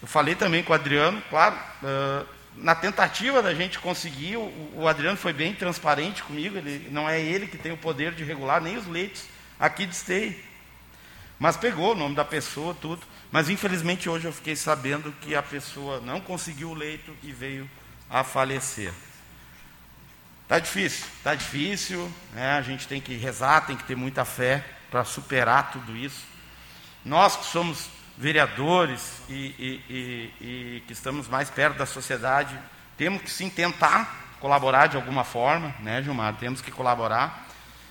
[0.00, 2.26] Eu falei também com o Adriano, claro, uh,
[2.56, 7.20] na tentativa da gente conseguir, o, o, Adriano foi bem transparente comigo, ele, não é
[7.20, 9.24] ele que tem o poder de regular nem os leitos
[9.58, 10.36] aqui de.
[11.38, 13.02] Mas pegou o nome da pessoa, tudo.
[13.30, 17.68] Mas infelizmente hoje eu fiquei sabendo que a pessoa não conseguiu o leito e veio
[18.08, 18.92] a falecer.
[20.44, 22.52] Está difícil, está difícil, né?
[22.52, 26.22] a gente tem que rezar, tem que ter muita fé para superar tudo isso.
[27.04, 32.58] Nós que somos vereadores e, e, e, e, que estamos mais perto da sociedade,
[32.96, 36.34] temos que sim tentar colaborar de alguma forma, né, Gilmar?
[36.36, 37.46] Temos que colaborar.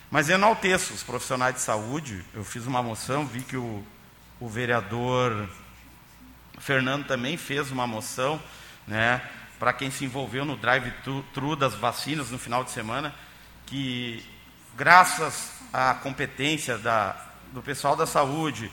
[0.10, 2.24] Mas eu enalteço os profissionais de saúde.
[2.34, 3.84] Eu fiz uma moção, vi que o,
[4.40, 5.50] o vereador
[6.60, 8.42] Fernando também fez uma moção,
[8.88, 9.22] né,
[9.60, 13.14] para quem se envolveu no drive-thru das vacinas no final de semana,
[13.66, 14.24] que
[14.76, 17.16] graças à competência da,
[17.52, 18.72] do pessoal da saúde,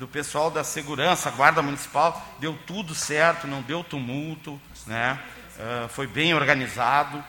[0.00, 5.20] do pessoal da segurança, guarda municipal, deu tudo certo, não deu tumulto, né?
[5.58, 7.22] Uh, foi bem organizado.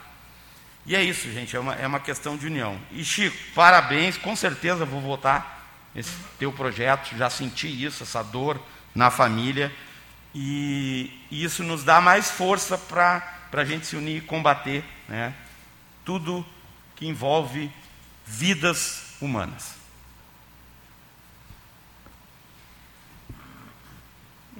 [0.86, 2.80] E é isso, gente, é uma, é uma questão de união.
[2.90, 8.58] E Chico, parabéns, com certeza vou votar esse teu projeto, já senti isso, essa dor
[8.94, 9.70] na família,
[10.34, 15.34] e, e isso nos dá mais força para a gente se unir e combater né?
[16.06, 16.42] tudo
[16.96, 17.70] que envolve
[18.24, 19.81] vidas humanas.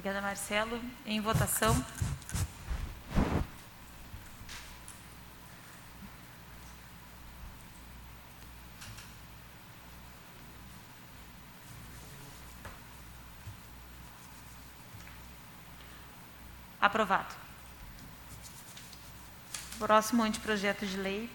[0.03, 0.83] Obrigada, Marcelo.
[1.07, 1.73] Em votação.
[16.81, 17.33] Aprovado.
[19.79, 21.31] Próximo anteprojeto de lei.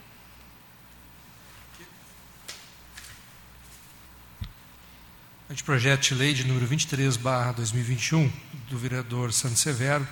[5.49, 8.29] Anteprojeto de lei de número 23, barra 2021,
[8.69, 10.05] do vereador Santos Severo,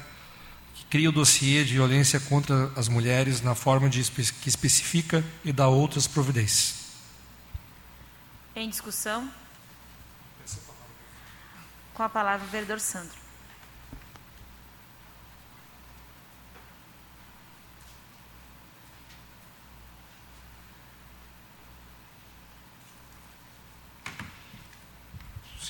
[0.74, 5.52] que cria o dossiê de violência contra as mulheres na forma de, que especifica e
[5.52, 6.86] dá outras providências.
[8.56, 9.30] Em discussão?
[11.94, 13.25] Com a palavra o vereador Sandro.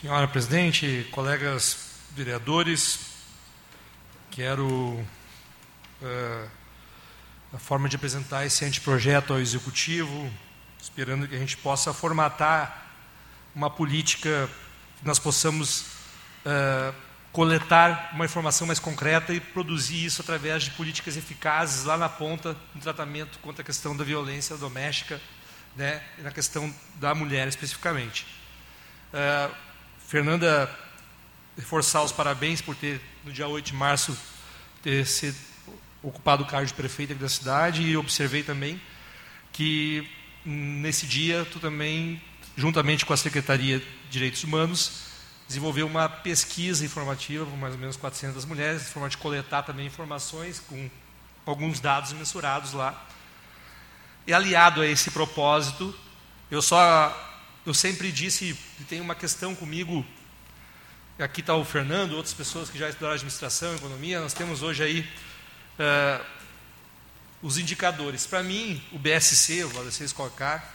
[0.05, 2.99] Senhora presidente, colegas vereadores,
[4.29, 6.49] quero uh,
[7.51, 10.31] a forma de apresentar esse anteprojeto ao executivo,
[10.79, 12.85] esperando que a gente possa formatar
[13.55, 14.47] uma política
[14.99, 15.87] que nós possamos
[16.45, 16.93] uh,
[17.31, 22.55] coletar uma informação mais concreta e produzir isso através de políticas eficazes lá na ponta
[22.75, 25.19] no tratamento contra a questão da violência doméstica,
[25.75, 28.27] né, e na questão da mulher especificamente.
[29.11, 29.64] Uh,
[30.15, 30.73] Fernanda,
[31.57, 34.17] reforçar os parabéns por ter, no dia 8 de março,
[34.81, 35.35] ter sido
[36.01, 38.81] ocupado o cargo de prefeita da cidade e observei também
[39.51, 40.09] que
[40.45, 42.21] nesse dia tu também,
[42.55, 45.01] juntamente com a Secretaria de Direitos Humanos,
[45.49, 49.85] desenvolveu uma pesquisa informativa com mais ou menos 400 mulheres, de forma de coletar também
[49.85, 50.89] informações com
[51.45, 53.05] alguns dados mensurados lá.
[54.25, 55.93] E aliado a esse propósito,
[56.49, 57.24] eu só
[57.65, 58.57] eu sempre disse,
[58.87, 60.05] tem uma questão comigo,
[61.17, 65.09] aqui está o Fernando, outras pessoas que já estudaram administração, economia, nós temos hoje aí
[65.79, 66.25] uh,
[67.41, 68.27] os indicadores.
[68.27, 70.73] Para mim, o BSC, o Valdecir Escocar,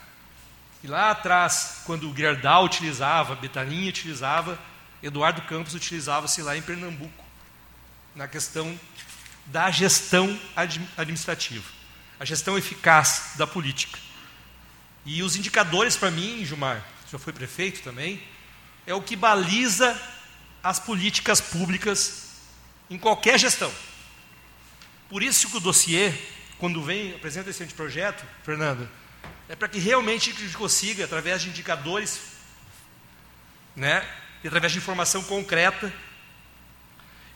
[0.82, 4.59] e lá atrás, quando o Gerdau utilizava, Betaninha utilizava,
[5.01, 7.24] Eduardo Campos utilizava-se lá em Pernambuco,
[8.16, 8.78] na questão
[9.47, 10.38] da gestão
[10.97, 11.68] administrativa,
[12.18, 14.09] a gestão eficaz da política.
[15.05, 18.22] E os indicadores para mim, Gilmar, já foi prefeito também,
[18.86, 20.01] é o que baliza
[20.62, 22.28] as políticas públicas
[22.88, 23.72] em qualquer gestão.
[25.09, 26.12] Por isso que o dossiê,
[26.59, 28.88] quando vem, apresenta esse anteprojeto, Fernando,
[29.48, 32.20] é para que realmente a gente consiga, através de indicadores,
[33.74, 34.07] né,
[34.44, 35.92] e através de informação concreta,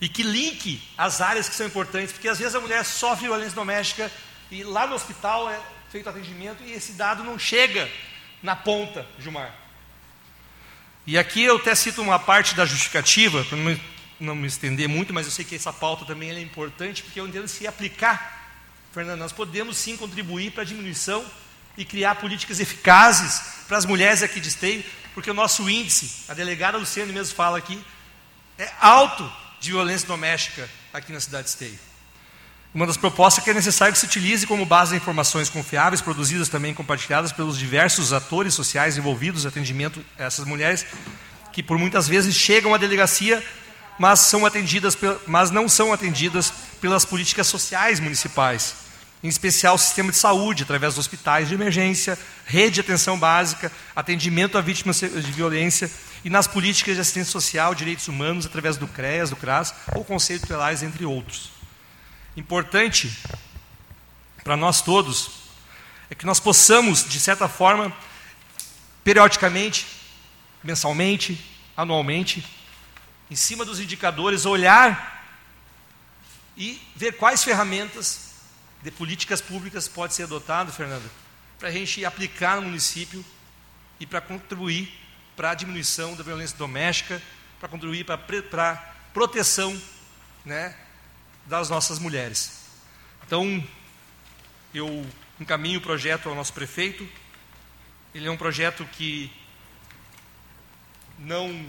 [0.00, 3.54] e que linke as áreas que são importantes, porque às vezes a mulher sofre violência
[3.54, 4.10] doméstica
[4.50, 5.58] e lá no hospital é
[5.94, 7.88] feito atendimento e esse dado não chega
[8.42, 9.54] na ponta, Gilmar.
[11.06, 13.80] E aqui eu até cito uma parte da justificativa, para não,
[14.18, 17.28] não me estender muito, mas eu sei que essa pauta também é importante, porque eu
[17.28, 18.58] entendo se aplicar,
[18.92, 21.24] Fernando, nós podemos sim contribuir para a diminuição
[21.78, 24.84] e criar políticas eficazes para as mulheres aqui de esteio,
[25.14, 27.80] porque o nosso índice, a delegada Luciane mesmo fala aqui,
[28.58, 31.93] é alto de violência doméstica aqui na cidade de Esteio.
[32.74, 36.48] Uma das propostas é que é necessário que se utilize como base informações confiáveis, produzidas
[36.48, 40.84] também e compartilhadas pelos diversos atores sociais envolvidos no atendimento a essas mulheres,
[41.52, 43.40] que por muitas vezes chegam à delegacia,
[43.96, 48.74] mas, são atendidas, mas não são atendidas pelas políticas sociais municipais,
[49.22, 53.70] em especial o sistema de saúde, através dos hospitais de emergência, rede de atenção básica,
[53.94, 55.88] atendimento a vítimas de violência
[56.24, 60.40] e nas políticas de assistência social, direitos humanos, através do CREAS, do CRAS ou Conselho
[60.40, 61.53] Tutelais, entre outros
[62.36, 63.10] importante
[64.42, 65.30] para nós todos
[66.10, 67.94] é que nós possamos, de certa forma,
[69.02, 69.86] periodicamente,
[70.62, 71.38] mensalmente,
[71.76, 72.44] anualmente,
[73.30, 75.26] em cima dos indicadores, olhar
[76.56, 78.32] e ver quais ferramentas
[78.82, 81.10] de políticas públicas pode ser adotado, Fernando,
[81.58, 83.24] para a gente aplicar no município
[83.98, 84.92] e para contribuir
[85.34, 87.20] para a diminuição da violência doméstica,
[87.58, 88.76] para contribuir para a
[89.12, 89.80] proteção
[90.44, 90.76] né,
[91.46, 92.64] das nossas mulheres.
[93.26, 93.62] Então,
[94.72, 95.06] eu
[95.40, 97.08] encaminho o projeto ao nosso prefeito.
[98.14, 99.30] Ele é um projeto que
[101.18, 101.64] não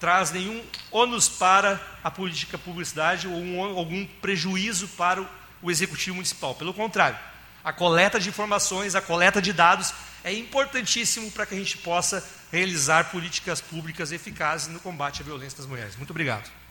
[0.00, 5.22] traz nenhum ônus para a política publicidade ou um, algum prejuízo para
[5.62, 6.54] o, executivo municipal.
[6.56, 7.18] Pelo contrário,
[7.62, 12.28] a coleta de informações, a coleta de dados é importantíssimo para que a gente possa
[12.50, 15.94] realizar políticas públicas eficazes no combate à violência das mulheres.
[15.96, 16.61] Muito obrigado.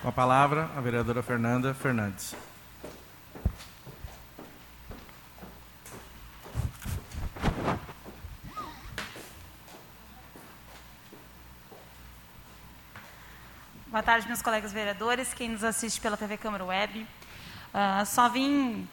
[0.00, 2.34] Com a palavra, a vereadora Fernanda Fernandes.
[13.86, 17.00] Boa tarde, meus colegas vereadores, quem nos assiste pela TV Câmara Web.
[17.02, 18.88] Uh, só vim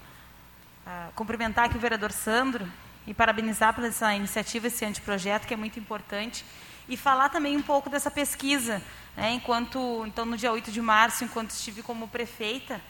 [0.85, 2.69] uh, cumprimentar aqui o vereador Sandro
[3.07, 6.45] e parabenizar por essa iniciativa, esse anteprojeto, que é muito importante,
[6.89, 8.81] e falar também um pouco dessa pesquisa
[9.15, 12.81] é, enquanto, então, no dia 8 de março, enquanto estive como prefeita,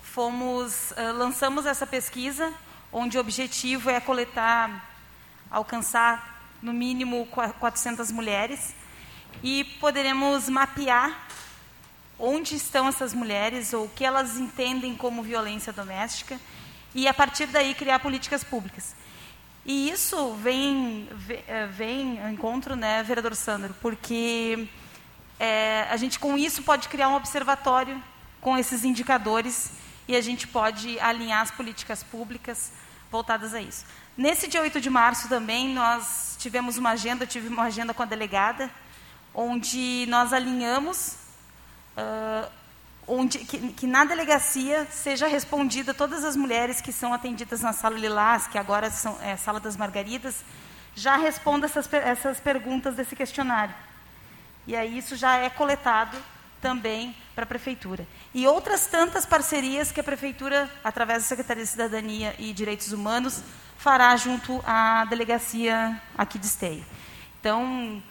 [0.00, 2.52] fomos, uh, lançamos essa pesquisa,
[2.92, 4.88] onde o objetivo é coletar,
[5.50, 8.74] alcançar no mínimo 400 mulheres,
[9.42, 11.26] e poderemos mapear
[12.16, 16.38] onde estão essas mulheres, ou o que elas entendem como violência doméstica,
[16.94, 18.94] e a partir daí criar políticas públicas.
[19.64, 24.66] E isso vem, vem, vem ao encontro, né, vereador Sandro, porque
[25.38, 28.02] é, a gente com isso pode criar um observatório
[28.40, 29.72] com esses indicadores
[30.08, 32.72] e a gente pode alinhar as políticas públicas
[33.10, 33.84] voltadas a isso.
[34.16, 38.06] Nesse dia 8 de março também nós tivemos uma agenda, tive uma agenda com a
[38.06, 38.70] delegada,
[39.34, 41.16] onde nós alinhamos
[43.10, 47.98] onde, que, que, na delegacia seja respondida todas as mulheres que são atendidas na sala
[47.98, 50.44] Lilás, que agora são é, sala das Margaridas,
[50.94, 53.74] já responda essas, essas perguntas desse questionário.
[54.66, 56.16] E aí isso já é coletado
[56.60, 58.06] também para a prefeitura.
[58.34, 63.42] E outras tantas parcerias que a prefeitura, através da Secretaria de Cidadania e Direitos Humanos,
[63.78, 66.84] fará junto à delegacia aqui de Esteio.
[67.40, 68.02] Então,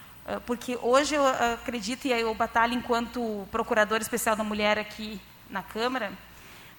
[0.46, 6.12] porque hoje eu acredito e eu batalho enquanto procurador especial da mulher aqui na Câmara,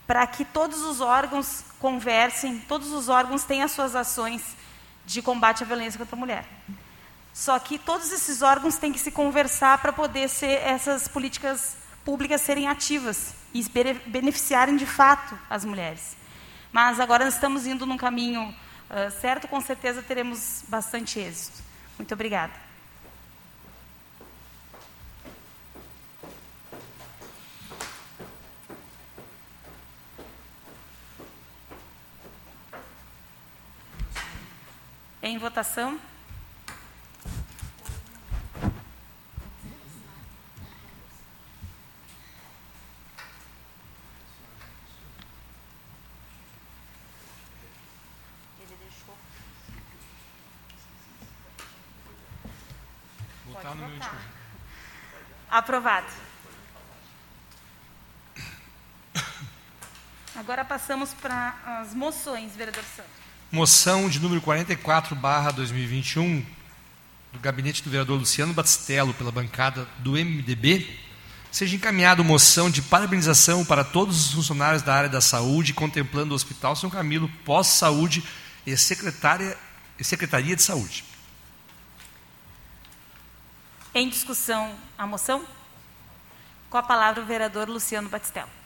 [0.08, 4.56] para que todos os órgãos conversem, todos os órgãos tenham as suas ações
[5.06, 6.46] de combate à violência contra a mulher.
[7.34, 12.42] Só que todos esses órgãos têm que se conversar para poder ser essas políticas públicas
[12.42, 13.64] serem ativas e
[14.08, 16.18] beneficiarem de fato as mulheres.
[16.72, 18.44] Mas agora nós estamos indo num caminho
[18.90, 21.62] uh, certo, com certeza teremos bastante êxito.
[21.98, 22.71] Muito obrigada.
[35.24, 36.00] Em votação.
[55.50, 56.08] Aprovado.
[60.36, 63.21] Agora passamos para as moções, vereador Santos.
[63.52, 66.46] Moção de número 44, barra 2021,
[67.34, 70.90] do gabinete do vereador Luciano Batistello, pela bancada do MDB,
[71.52, 76.36] seja encaminhada moção de parabenização para todos os funcionários da área da saúde, contemplando o
[76.36, 78.24] Hospital São Camilo, pós-saúde
[78.66, 79.58] e, secretária,
[80.00, 81.04] e Secretaria de Saúde.
[83.94, 85.46] Em discussão a moção?
[86.70, 88.61] Com a palavra o vereador Luciano Batistello.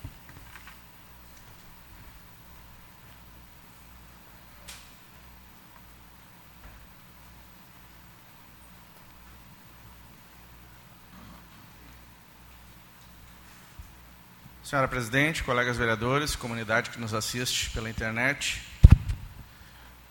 [14.66, 18.64] Senhora Presidente, colegas vereadores, comunidade que nos assiste pela internet,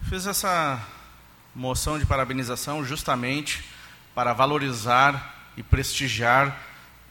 [0.08, 0.80] fiz essa
[1.52, 3.64] moção de parabenização justamente
[4.14, 6.56] para valorizar e prestigiar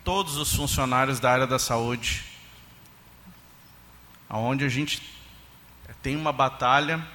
[0.05, 2.23] todos os funcionários da área da saúde,
[4.29, 5.01] onde a gente
[6.01, 7.05] tem uma batalha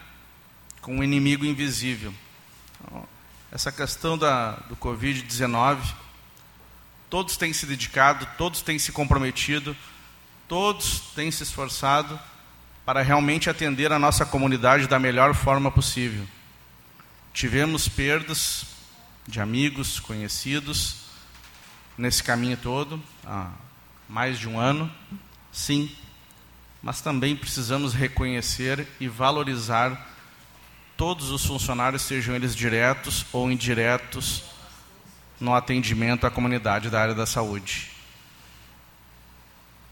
[0.83, 2.13] com um inimigo invisível.
[2.85, 3.09] Então,
[3.51, 5.79] essa questão da, do Covid-19,
[7.09, 9.75] todos têm se dedicado, todos têm se comprometido,
[10.49, 12.19] todos têm se esforçado
[12.85, 16.27] para realmente atender a nossa comunidade da melhor forma possível.
[17.35, 18.65] Tivemos perdas
[19.27, 20.97] de amigos, conhecidos,
[21.97, 23.51] nesse caminho todo, há
[24.09, 24.91] mais de um ano,
[25.53, 25.95] sim,
[26.83, 30.17] mas também precisamos reconhecer e valorizar
[30.97, 34.45] todos os funcionários, sejam eles diretos ou indiretos,
[35.39, 37.98] no atendimento à comunidade da área da saúde.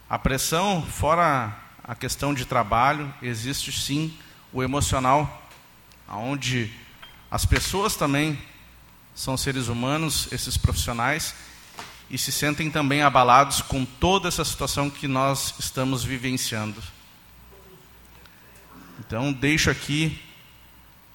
[0.09, 1.53] A pressão, fora
[1.83, 4.17] a questão de trabalho, existe sim
[4.53, 5.49] o emocional,
[6.07, 6.71] onde
[7.29, 8.39] as pessoas também
[9.13, 11.35] são seres humanos, esses profissionais,
[12.09, 16.81] e se sentem também abalados com toda essa situação que nós estamos vivenciando.
[18.99, 20.21] Então, deixo aqui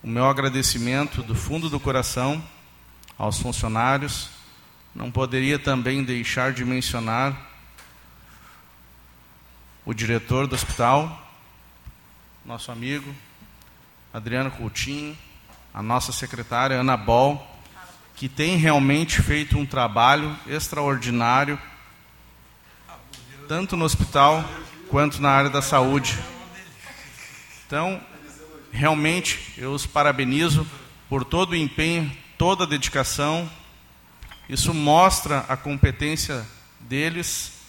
[0.03, 2.45] o meu agradecimento do fundo do coração
[3.16, 4.28] aos funcionários.
[4.95, 7.51] Não poderia também deixar de mencionar
[9.85, 11.20] o diretor do hospital,
[12.45, 13.12] nosso amigo
[14.12, 15.18] Adriano Coutinho,
[15.74, 17.45] a nossa secretária Ana Bol,
[18.14, 21.59] que tem realmente feito um trabalho extraordinário,
[23.49, 24.45] tanto no hospital
[24.89, 26.16] quanto na área da saúde.
[27.66, 28.01] Então,
[28.70, 30.64] realmente, eu os parabenizo
[31.09, 33.51] por todo o empenho, toda a dedicação.
[34.49, 36.47] Isso mostra a competência
[36.80, 37.61] deles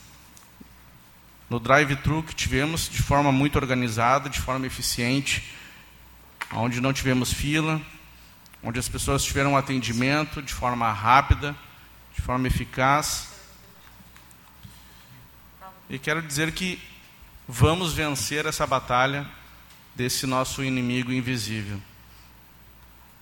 [1.53, 5.53] no drive-thru que tivemos de forma muito organizada, de forma eficiente,
[6.51, 7.79] onde não tivemos fila,
[8.63, 11.55] onde as pessoas tiveram atendimento de forma rápida,
[12.15, 13.27] de forma eficaz.
[15.87, 16.81] E quero dizer que
[17.47, 19.29] vamos vencer essa batalha
[19.93, 21.79] desse nosso inimigo invisível.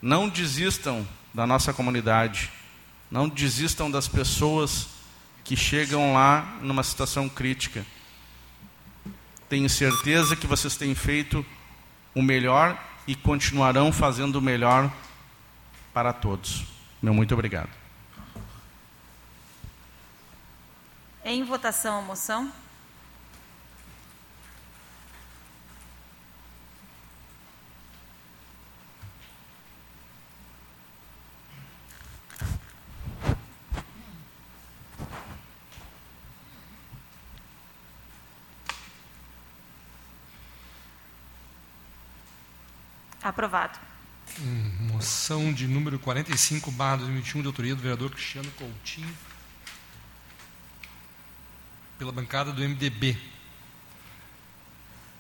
[0.01, 2.49] Não desistam da nossa comunidade,
[3.11, 4.87] não desistam das pessoas
[5.43, 7.85] que chegam lá numa situação crítica.
[9.51, 11.45] Tenho certeza que vocês têm feito
[12.15, 14.89] o melhor e continuarão fazendo o melhor
[15.93, 16.65] para todos.
[17.01, 17.67] Meu muito obrigado.
[21.25, 22.49] Em votação a moção.
[43.31, 43.79] Aprovado.
[44.91, 49.07] Moção de número 45, barra 2021, de autoria do vereador Cristiano Coutinho,
[51.97, 53.17] pela bancada do MDB.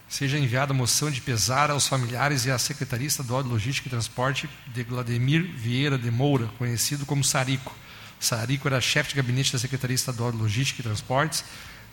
[0.09, 4.49] Seja enviada moção de pesar aos familiares e à Secretaria Estadual de Logística e Transporte
[4.67, 7.73] de Vladimir Vieira de Moura, conhecido como Sarico.
[8.19, 11.45] Sarico era chefe de gabinete da Secretaria Estadual de Logística e Transportes,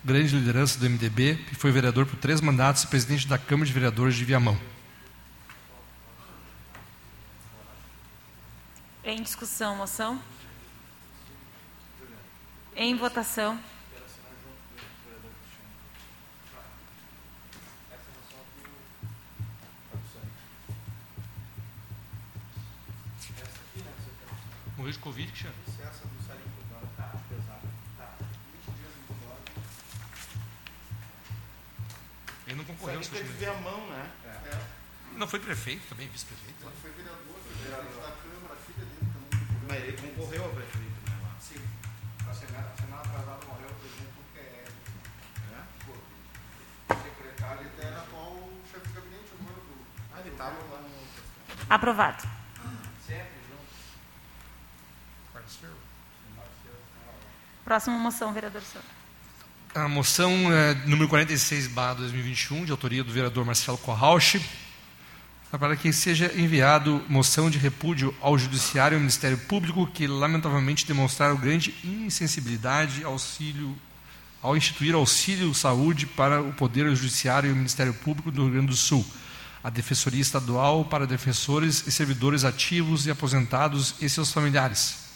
[0.05, 3.73] grande liderança do MDB, e foi vereador por três mandatos e presidente da Câmara de
[3.73, 4.59] Vereadores de Viamão.
[9.11, 10.23] Em discussão, moção.
[12.77, 13.59] Em votação.
[24.77, 25.57] Morreu de Covid, Cristiano?
[32.47, 33.01] Ele não concorreu.
[33.01, 34.13] Teve que ver a mão, né?
[35.17, 36.71] Não foi prefeito também, vice-prefeito.
[36.83, 38.88] Foi vereador, foi vereador da Câmara, filha.
[39.69, 41.37] Mas ele concorreu ao prefeito, né, lá?
[41.39, 41.61] Sim.
[42.27, 44.65] Na semana, a semana passada morreu o presidente do PL.
[45.53, 45.59] É?
[45.59, 46.95] é?
[46.95, 49.87] O secretário era qual o chefe de gabinete humano do.
[50.15, 50.89] Ah, ele estava lá no.
[51.69, 52.23] Ah, aprovado.
[53.07, 53.75] Sempre junto.
[55.35, 55.71] Pareceu.
[57.63, 58.99] Próxima moção, vereador Souza.
[59.75, 64.41] A moção é, número 46, barra 2021, de autoria do vereador Marcelo Corrauch,
[65.51, 70.87] para que seja enviado moção de repúdio ao Judiciário e ao Ministério Público, que lamentavelmente
[70.87, 73.75] demonstraram grande insensibilidade auxílio,
[74.43, 78.69] ao instituir auxílio saúde para o Poder Judiciário e o Ministério Público do Rio Grande
[78.69, 79.05] do Sul,
[79.65, 85.09] a Defensoria Estadual para defensores e servidores ativos e aposentados e seus familiares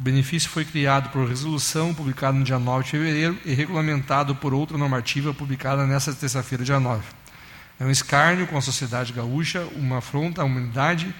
[0.00, 4.54] o benefício foi criado por resolução publicada no dia 9 de fevereiro e regulamentado por
[4.54, 7.19] outra normativa publicada nesta terça-feira, dia 9.
[7.80, 11.12] É um escárnio com a sociedade gaúcha, uma afronta à humanidade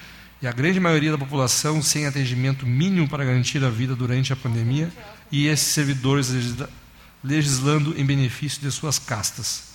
[0.42, 4.36] e a grande maioria da população sem atendimento mínimo para garantir a vida durante a
[4.36, 4.92] pandemia
[5.32, 6.28] e esses servidores
[7.24, 9.70] legislando em benefício de suas castas.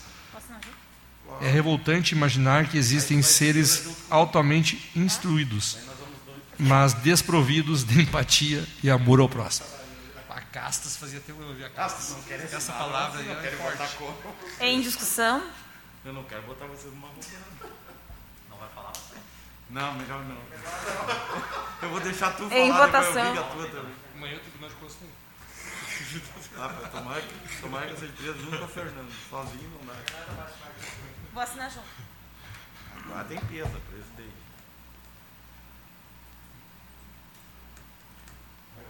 [1.41, 5.77] É revoltante imaginar que existem seres altamente instruídos
[6.57, 9.67] mas desprovidos de empatia e amor ao próximo.
[10.29, 12.11] A castas fazia tempo que eu ouvia castas.
[12.11, 13.83] Não quero essa palavra aí, é forte.
[14.61, 15.43] Em discussão?
[16.05, 17.25] Eu não quero botar vocês numa roupa.
[18.47, 19.15] Não vai falar você?
[19.71, 20.37] Não, melhor não.
[21.81, 23.35] Eu vou deixar tu falar, Em votação.
[23.35, 23.95] eu tua também.
[24.15, 25.11] Amanhã eu tenho que mais costume.
[26.57, 29.11] Ah, pô, tomara que, tomara que essa empresa junto com a Fernanda.
[29.29, 30.47] Sozinho não dá.
[31.33, 31.87] Vou assinar junto.
[33.13, 34.35] Ah, tem peso, presidente.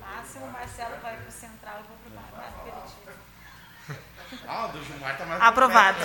[0.03, 3.34] Ah, se o Marcelo vai para o Central, eu vou para o Peritivo.
[4.47, 5.99] Ah, o do Gilmar tá mais Aprovado.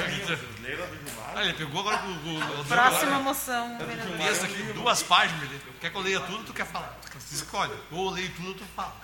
[1.34, 3.78] Ah, ele pegou agora o, o, Próxima moção,
[4.18, 5.44] texto aqui, duas páginas.
[5.44, 6.98] Ele quer que eu leia tudo, tu quer falar.
[7.10, 7.72] Tu escolhe.
[7.90, 8.94] Ou eu leio tudo, tu fala.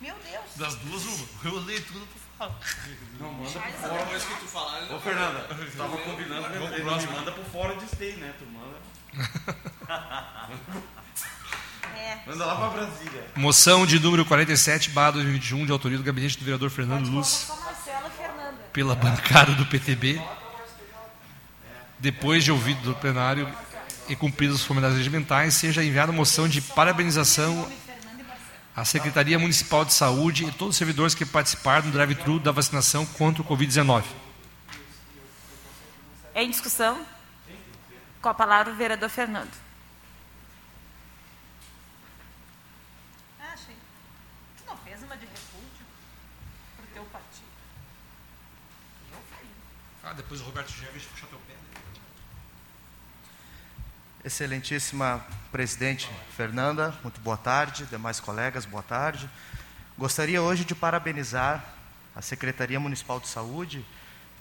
[0.00, 0.56] Meu Deus.
[0.56, 1.28] Das duas, uma.
[1.44, 2.58] Eu leio tudo, tu fala.
[3.20, 4.94] Não, manda por fora.
[4.94, 6.74] Ô, Fernanda, tu tava combinando, né?
[6.74, 8.34] Ele me manda por fora de stay, né?
[8.38, 8.76] Tu manda.
[11.96, 12.18] É.
[12.26, 13.24] Manda lá pra Brasília.
[13.36, 17.26] Moção de número 47, barra 2021, de autoria do gabinete do vereador Fernando Luz.
[17.46, 18.58] Só Marcelo e Fernanda.
[18.72, 20.20] pela bancada do PTB,
[21.98, 23.48] depois de ouvido do plenário
[24.08, 27.68] e cumpridas as formalidades regimentais, seja enviada moção de parabenização
[28.74, 33.04] à Secretaria Municipal de Saúde e todos os servidores que participaram do drive-thru da vacinação
[33.04, 34.04] contra o Covid-19.
[36.34, 37.04] Em discussão?
[38.20, 39.50] Com a palavra o vereador Fernando.
[43.40, 43.74] Ah, achei.
[44.56, 45.84] Tu não fez uma de repúdio
[46.76, 47.46] pro teu partido?
[49.12, 49.50] Eu faria.
[50.12, 51.54] Ah, depois o Roberto Jeves puxa teu pé.
[54.22, 56.06] Excelentíssima presidente
[56.36, 57.86] Fernanda, muito boa tarde.
[57.86, 59.30] Demais colegas, boa tarde.
[59.96, 61.64] Gostaria hoje de parabenizar
[62.14, 63.82] a Secretaria Municipal de Saúde,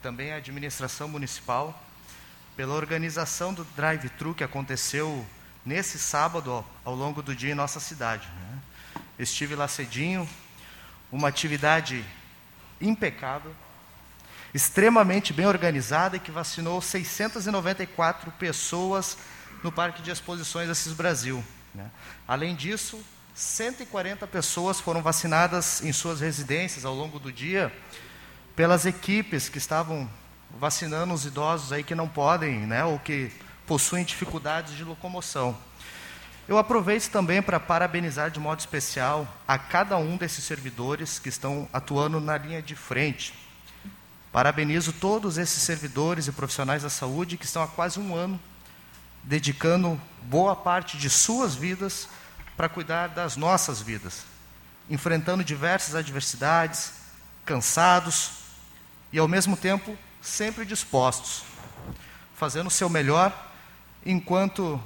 [0.01, 1.81] também a administração municipal,
[2.57, 5.25] pela organização do drive-thru que aconteceu
[5.65, 8.27] nesse sábado ao longo do dia em nossa cidade.
[8.27, 8.59] né?
[9.17, 10.27] Estive lá cedinho,
[11.09, 12.03] uma atividade
[12.81, 13.55] impecável,
[14.53, 19.17] extremamente bem organizada e que vacinou 694 pessoas
[19.63, 21.43] no Parque de Exposições Assis Brasil.
[21.73, 21.89] né?
[22.27, 22.99] Além disso,
[23.33, 27.71] 140 pessoas foram vacinadas em suas residências ao longo do dia
[28.55, 30.09] pelas equipes que estavam
[30.59, 33.31] vacinando os idosos aí que não podem, né, ou que
[33.65, 35.57] possuem dificuldades de locomoção.
[36.47, 41.69] Eu aproveito também para parabenizar de modo especial a cada um desses servidores que estão
[41.71, 43.33] atuando na linha de frente.
[44.31, 48.39] Parabenizo todos esses servidores e profissionais da saúde que estão há quase um ano
[49.23, 52.07] dedicando boa parte de suas vidas
[52.55, 54.23] para cuidar das nossas vidas,
[54.89, 56.93] enfrentando diversas adversidades,
[57.43, 58.31] cansados
[59.11, 61.43] e, ao mesmo tempo, sempre dispostos,
[62.33, 63.51] fazendo o seu melhor,
[64.05, 64.81] enquanto,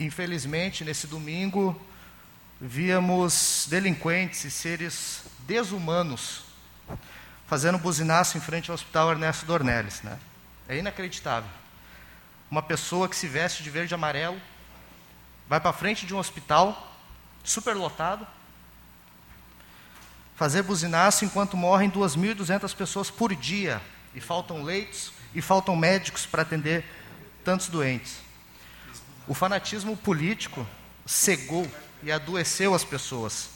[0.00, 1.80] infelizmente, nesse domingo,
[2.60, 6.49] víamos delinquentes e seres desumanos
[7.50, 10.02] fazendo buzinaço em frente ao Hospital Ernesto Dornelles.
[10.02, 10.16] Né?
[10.68, 11.50] É inacreditável.
[12.48, 14.40] Uma pessoa que se veste de verde e amarelo,
[15.48, 16.96] vai para frente de um hospital,
[17.42, 18.24] superlotado,
[20.36, 23.82] fazer buzinaço enquanto morrem 2.200 pessoas por dia,
[24.14, 26.84] e faltam leitos, e faltam médicos para atender
[27.44, 28.18] tantos doentes.
[29.26, 30.64] O fanatismo político
[31.04, 31.68] cegou
[32.00, 33.50] e adoeceu as pessoas.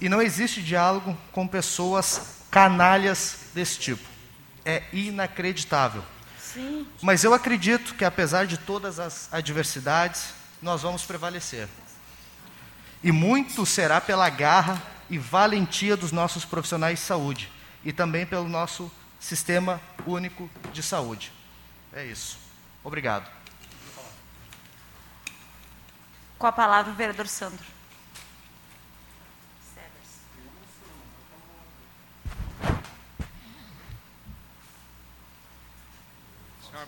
[0.00, 4.08] E não existe diálogo com pessoas canalhas desse tipo.
[4.64, 6.04] É inacreditável.
[6.38, 6.86] Sim.
[7.02, 10.32] Mas eu acredito que, apesar de todas as adversidades,
[10.62, 11.68] nós vamos prevalecer.
[13.02, 14.80] E muito será pela garra
[15.10, 17.50] e valentia dos nossos profissionais de saúde
[17.84, 21.32] e também pelo nosso sistema Único de Saúde.
[21.92, 22.38] É isso.
[22.84, 23.28] Obrigado.
[26.38, 27.73] Com a palavra o vereador Sandro.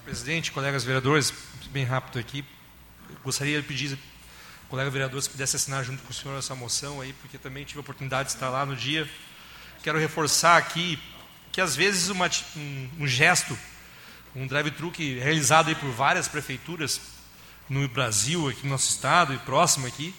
[0.07, 1.35] Presidente, colegas vereadores,
[1.73, 2.45] bem rápido aqui.
[3.25, 3.99] Gostaria de pedir
[4.69, 7.79] colega vereador se pudesse assinar junto com o senhor essa moção aí, porque também tive
[7.79, 9.11] a oportunidade de estar lá no dia.
[9.83, 10.97] Quero reforçar aqui
[11.51, 13.59] que às vezes uma, um, um gesto,
[14.33, 17.01] um drive-thru realizado aí por várias prefeituras
[17.69, 20.15] no Brasil, aqui no nosso estado e próximo aqui,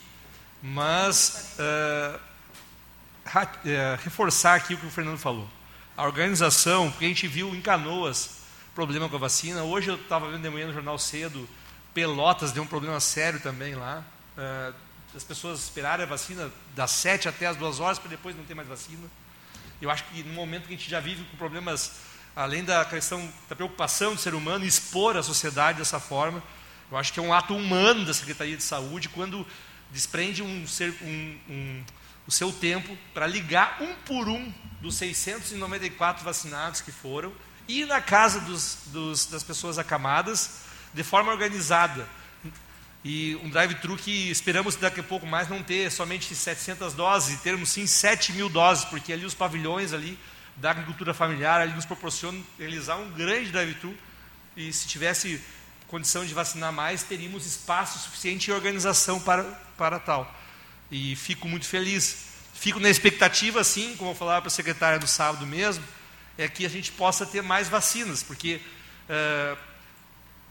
[0.61, 2.19] mas uh,
[4.03, 5.49] reforçar aqui o que o Fernando falou.
[5.95, 8.36] A organização, porque a gente viu em Canoas
[8.77, 9.63] problema com a vacina.
[9.63, 11.49] Hoje eu estava vendo de manhã no jornal cedo,
[11.95, 14.03] Pelotas deu um problema sério também lá.
[14.37, 14.75] Uh,
[15.15, 18.53] as pessoas esperaram a vacina das 7 até as 2 horas para depois não ter
[18.53, 19.09] mais vacina.
[19.81, 21.93] Eu acho que no momento que a gente já vive com problemas,
[22.35, 26.43] além da questão da preocupação do ser humano, expor a sociedade dessa forma,
[26.91, 29.43] eu acho que é um ato humano da Secretaria de Saúde quando
[29.91, 31.83] desprende um, ser, um, um,
[32.27, 37.33] o seu tempo para ligar um por um dos 694 vacinados que foram
[37.67, 40.61] ir na casa dos, dos, das pessoas acamadas
[40.93, 42.07] de forma organizada.
[43.03, 47.37] E um drive-thru que esperamos daqui a pouco mais não ter somente 700 doses, e
[47.43, 50.17] termos sim 7 mil doses, porque ali os pavilhões ali
[50.55, 53.95] da agricultura familiar ali nos proporcionam realizar um grande drive-thru.
[54.55, 55.41] E se tivesse
[55.87, 59.43] condição de vacinar mais, teríamos espaço suficiente e organização para,
[59.77, 60.33] para tal.
[60.91, 62.25] E fico muito feliz.
[62.53, 65.83] Fico na expectativa, sim, como eu falava para a secretária no sábado mesmo,
[66.37, 68.61] é que a gente possa ter mais vacinas, porque
[69.09, 69.57] uh,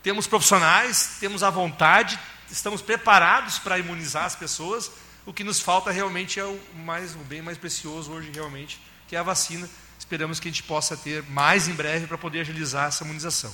[0.03, 2.19] temos profissionais, temos a vontade,
[2.51, 4.91] estamos preparados para imunizar as pessoas.
[5.25, 9.17] O que nos falta realmente é o, mais, o bem mais precioso hoje, realmente, que
[9.17, 9.69] é a vacina.
[9.99, 13.53] Esperamos que a gente possa ter mais em breve para poder agilizar essa imunização.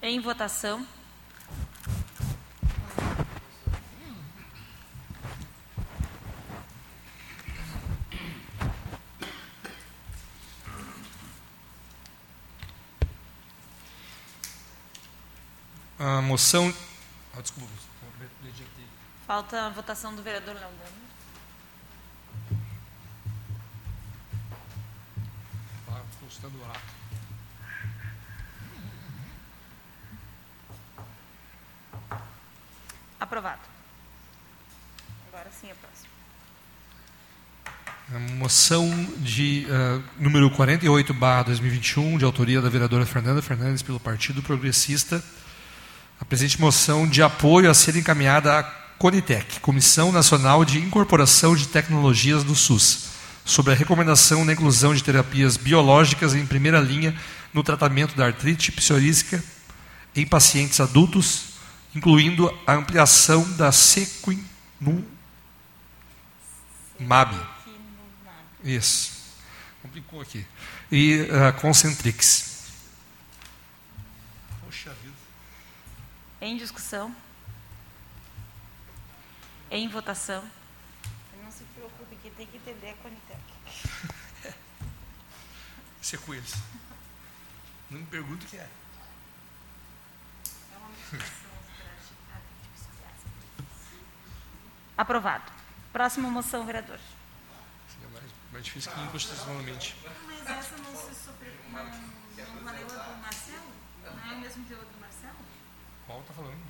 [0.00, 0.86] Em votação.
[16.04, 16.72] A moção.
[17.34, 17.72] Ah, desculpa,
[19.26, 20.76] Falta a votação do vereador Leandro.
[25.80, 26.80] Está constando o ato.
[33.18, 33.62] Aprovado.
[35.28, 36.12] Agora sim é próximo.
[38.14, 38.90] A moção
[39.20, 45.24] de uh, número 48, barra 2021, de autoria da vereadora Fernanda Fernandes, pelo Partido Progressista
[46.20, 48.62] a presente moção de apoio a ser encaminhada à
[48.98, 53.06] Conitec, Comissão Nacional de Incorporação de Tecnologias do SUS,
[53.44, 57.14] sobre a recomendação da inclusão de terapias biológicas em primeira linha
[57.52, 59.42] no tratamento da artrite psoríaca
[60.16, 61.54] em pacientes adultos,
[61.94, 64.44] incluindo a ampliação da sequinumab.
[68.64, 69.12] Isso.
[69.82, 70.46] Complicou aqui.
[70.90, 72.53] E a Concentrix.
[76.44, 77.16] Em discussão?
[79.70, 80.44] Em votação?
[81.42, 83.40] Não se preocupe, que tem que entender a Conitec.
[86.02, 86.54] Isso é com eles.
[87.88, 88.68] Não me pergunte o que é.
[94.98, 95.50] Aprovado.
[95.94, 97.00] Próxima moção, vereador.
[98.02, 99.96] É mais, mais difícil que inconstitucionalmente.
[100.26, 101.50] Mas essa não se sobre...
[101.72, 103.72] não, não valeu a do Marcelo?
[104.04, 104.84] Não é o mesmo teor
[106.06, 106.62] qual está falando?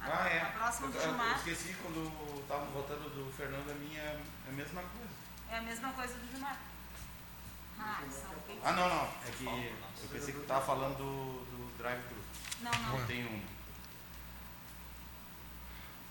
[0.00, 0.40] Ah, é.
[0.40, 1.30] A próxima do eu, Gilmar.
[1.30, 5.10] Eu esqueci quando estavam votando do Fernando, a minha é a mesma coisa.
[5.50, 6.56] É a mesma coisa do Gilmar.
[7.78, 8.00] Ah,
[8.64, 9.04] ah não, não.
[9.04, 12.22] É que eu pensei que estava falando do, do drive-thru.
[12.62, 12.98] Não, não.
[12.98, 13.42] Não tem um.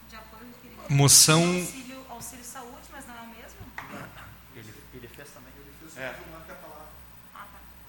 [0.10, 0.56] De apoio
[0.90, 1.44] Moção.
[1.44, 3.60] Auxílio, auxílio saúde, mas não é o mesmo?
[4.56, 5.52] Ele, ele fez também.
[5.58, 6.14] Ele fez é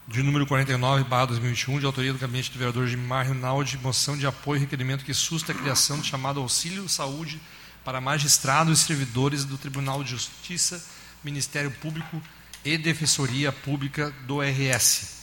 [0.08, 4.26] de número 49, barra 2021, de autoria do gabinete do vereador Gilmar Rinaldi, moção de
[4.26, 7.40] apoio e requerimento que susta a criação do chamado auxílio saúde
[7.84, 10.84] para magistrados e servidores do Tribunal de Justiça,
[11.24, 12.22] Ministério Público
[12.64, 15.16] e Defensoria Pública do RS.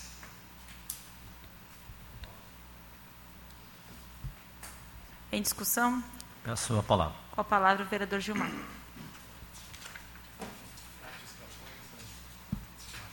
[5.31, 6.03] Em discussão?
[6.43, 7.15] Peço a palavra.
[7.31, 8.51] Com a palavra o vereador Gilmar.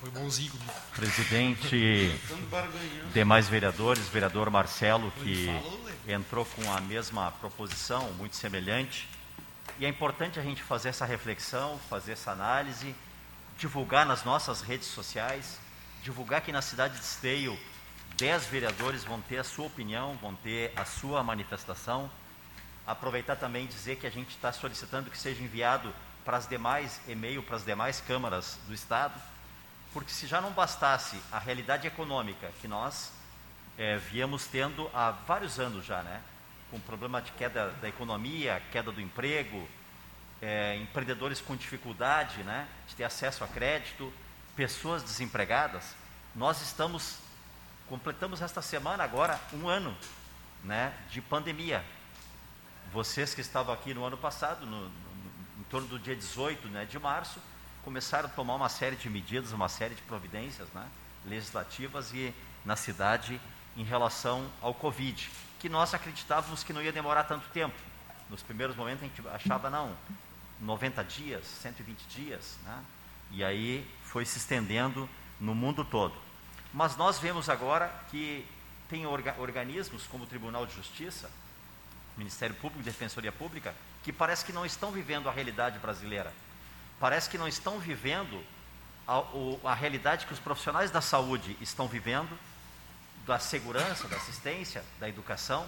[0.00, 0.52] Foi bonzinho.
[0.96, 2.18] Presidente,
[3.12, 5.46] demais vereadores, vereador Marcelo, que
[6.08, 9.06] entrou com a mesma proposição, muito semelhante.
[9.78, 12.94] E é importante a gente fazer essa reflexão, fazer essa análise,
[13.58, 15.58] divulgar nas nossas redes sociais,
[16.02, 17.58] divulgar que na cidade de Esteio
[18.16, 22.10] 10 vereadores vão ter a sua opinião, vão ter a sua manifestação.
[22.86, 25.92] Aproveitar também e dizer que a gente está solicitando que seja enviado
[26.24, 29.20] para as demais e-mail para as demais câmaras do estado,
[29.92, 33.12] porque se já não bastasse a realidade econômica que nós
[33.76, 36.20] é, viemos tendo há vários anos já, né?
[36.70, 39.68] Com problema de queda da economia, queda do emprego,
[40.40, 42.68] é, empreendedores com dificuldade, né?
[42.86, 44.12] De ter acesso a crédito,
[44.54, 45.94] pessoas desempregadas.
[46.34, 47.18] Nós estamos
[47.88, 49.96] completamos esta semana agora um ano,
[50.62, 50.94] né?
[51.10, 51.84] De pandemia.
[52.92, 54.90] Vocês que estavam aqui no ano passado, no, no,
[55.58, 57.40] em torno do dia 18 né, de março,
[57.84, 60.86] começaram a tomar uma série de medidas, uma série de providências né,
[61.24, 63.40] legislativas e na cidade
[63.76, 67.76] em relação ao Covid, que nós acreditávamos que não ia demorar tanto tempo.
[68.28, 69.96] Nos primeiros momentos a gente achava, não,
[70.60, 72.84] 90 dias, 120 dias, né?
[73.30, 75.08] e aí foi se estendendo
[75.38, 76.14] no mundo todo.
[76.72, 78.46] Mas nós vemos agora que
[78.88, 81.30] tem orga organismos como o Tribunal de Justiça,
[82.16, 86.32] Ministério Público e Defensoria Pública, que parece que não estão vivendo a realidade brasileira.
[87.00, 88.44] Parece que não estão vivendo
[89.08, 89.24] a,
[89.70, 92.38] a realidade que os profissionais da saúde estão vivendo
[93.26, 95.66] da segurança, da assistência, da educação,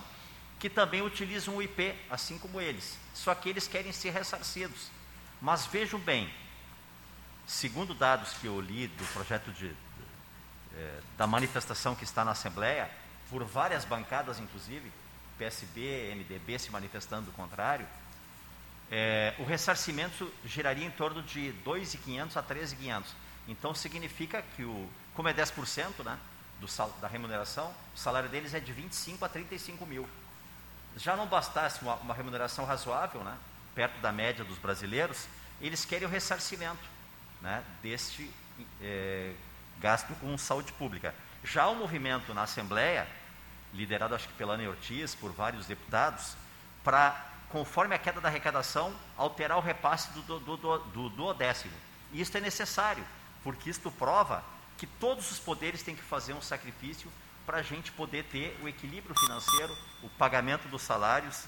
[0.60, 2.98] que também utilizam o IP, assim como eles.
[3.14, 4.90] Só que eles querem ser ressarcidos.
[5.40, 6.32] Mas vejam bem,
[7.46, 9.74] segundo dados que eu li do projeto de,
[10.74, 12.90] é, da manifestação que está na Assembleia,
[13.28, 14.92] por várias bancadas, inclusive,
[15.38, 17.86] PSB, MDB se manifestando do contrário,
[18.94, 23.04] é, o ressarcimento giraria em torno de 2.500 a 13.500.
[23.48, 26.18] Então significa que o, como é 10%, né,
[26.60, 26.66] do,
[27.00, 30.06] da remuneração, o salário deles é de 25 a 35 mil.
[30.98, 33.34] Já não bastasse uma, uma remuneração razoável, né,
[33.74, 35.26] perto da média dos brasileiros,
[35.58, 36.84] eles querem o ressarcimento
[37.40, 38.30] né, deste
[38.78, 39.32] é,
[39.80, 41.14] gasto com saúde pública.
[41.42, 43.08] Já o movimento na Assembleia,
[43.72, 46.36] liderado acho que pela Ana Ortiz, por vários deputados,
[46.84, 51.74] para, conforme a queda da arrecadação, alterar o repasse do, do, do, do duodécimo.
[52.10, 53.04] E isso é necessário,
[53.44, 54.42] porque isto prova
[54.78, 57.12] que todos os poderes têm que fazer um sacrifício
[57.44, 61.44] para a gente poder ter o equilíbrio financeiro, o pagamento dos salários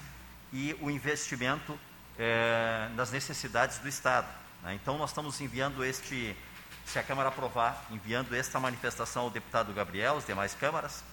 [0.53, 1.77] e o investimento
[2.19, 4.27] é, nas necessidades do Estado.
[4.61, 4.75] Né?
[4.75, 6.37] Então, nós estamos enviando este,
[6.85, 11.03] se a Câmara aprovar, enviando esta manifestação ao deputado Gabriel, as demais câmaras.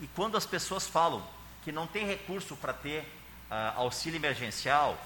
[0.00, 1.26] E quando as pessoas falam
[1.64, 3.04] que não tem recurso para ter
[3.76, 4.98] auxílio emergencial,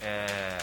[0.00, 0.58] é,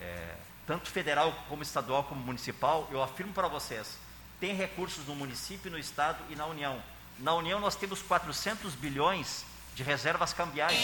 [0.00, 0.34] é,
[0.66, 3.98] tanto federal como estadual como municipal, eu afirmo para vocês,
[4.40, 6.82] tem recursos no município, no estado e na União.
[7.18, 9.44] Na União nós temos 400 bilhões
[9.74, 10.76] de reservas cambiais.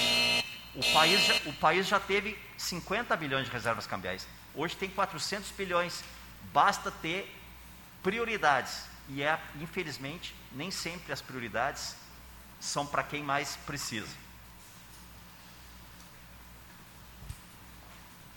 [0.74, 4.26] O país, já, o país já teve 50 bilhões de reservas cambiais.
[4.54, 6.04] Hoje tem 400 bilhões.
[6.52, 7.34] Basta ter
[8.02, 8.84] prioridades.
[9.08, 11.96] E é, infelizmente, nem sempre as prioridades
[12.60, 14.14] são para quem mais precisa.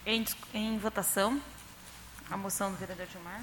[0.05, 1.41] Em, em votação,
[2.29, 3.41] a moção do vereador Gilmar.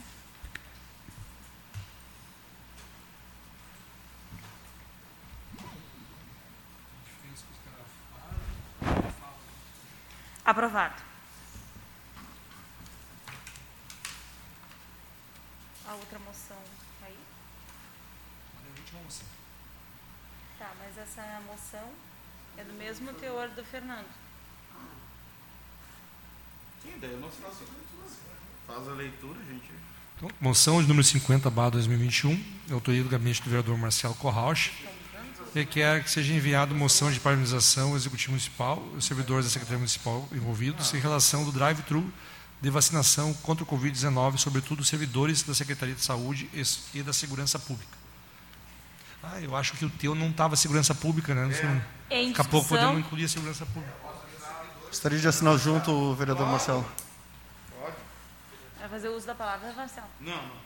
[10.44, 11.02] Aprovado.
[15.86, 16.58] A outra moção
[17.02, 17.18] aí?
[18.56, 19.26] A última moção.
[20.58, 21.90] Tá, mas essa moção
[22.58, 24.19] é do mesmo teor do Fernando.
[26.82, 27.32] Sim, daí nós
[28.66, 29.70] faz a leitura, gente.
[30.16, 34.70] Então, moção de número 50, barra 2021, autoria do gabinete do vereador Marcelo Corrauch
[35.54, 39.78] requer que seja enviado moção de paralisação ao Executivo Municipal e os servidores da Secretaria
[39.78, 42.04] Municipal envolvidos em relação do drive-thru
[42.60, 46.48] de vacinação contra o Covid-19, sobretudo os servidores da Secretaria de Saúde
[46.94, 47.98] e da Segurança Pública.
[49.22, 51.82] Ah, eu acho que o teu não estava segurança pública, né?
[52.10, 52.26] É.
[52.28, 54.09] Daqui a pouco podemos incluir a segurança pública.
[54.90, 56.84] Gostaria de assinar junto o vereador Marcelo.
[57.78, 57.96] Pode.
[58.80, 60.08] Vai fazer uso da palavra, Marcelo?
[60.18, 60.56] Não, não.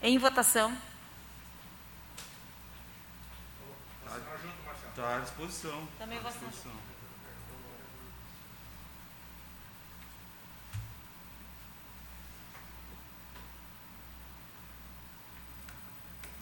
[0.00, 0.78] Em votação.
[4.90, 5.88] Está à disposição.
[5.98, 6.72] Também tá à disposição.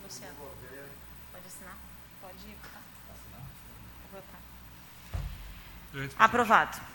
[0.03, 0.35] Luciano,
[1.33, 1.79] pode assinar?
[2.21, 2.57] Pode.
[2.75, 2.81] Tá?
[4.13, 4.41] Votar.
[6.19, 6.90] Aprovado.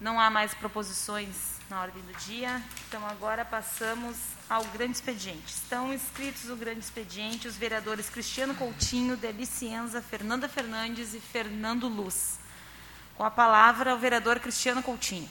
[0.00, 4.16] Não há mais proposições na ordem do dia, então agora passamos
[4.50, 5.54] ao grande expediente.
[5.54, 12.38] Estão inscritos o grande expediente os vereadores Cristiano Coutinho, Delicienza, Fernanda Fernandes e Fernando Luz.
[13.16, 15.30] Com a palavra, o vereador Cristiano Coutinho.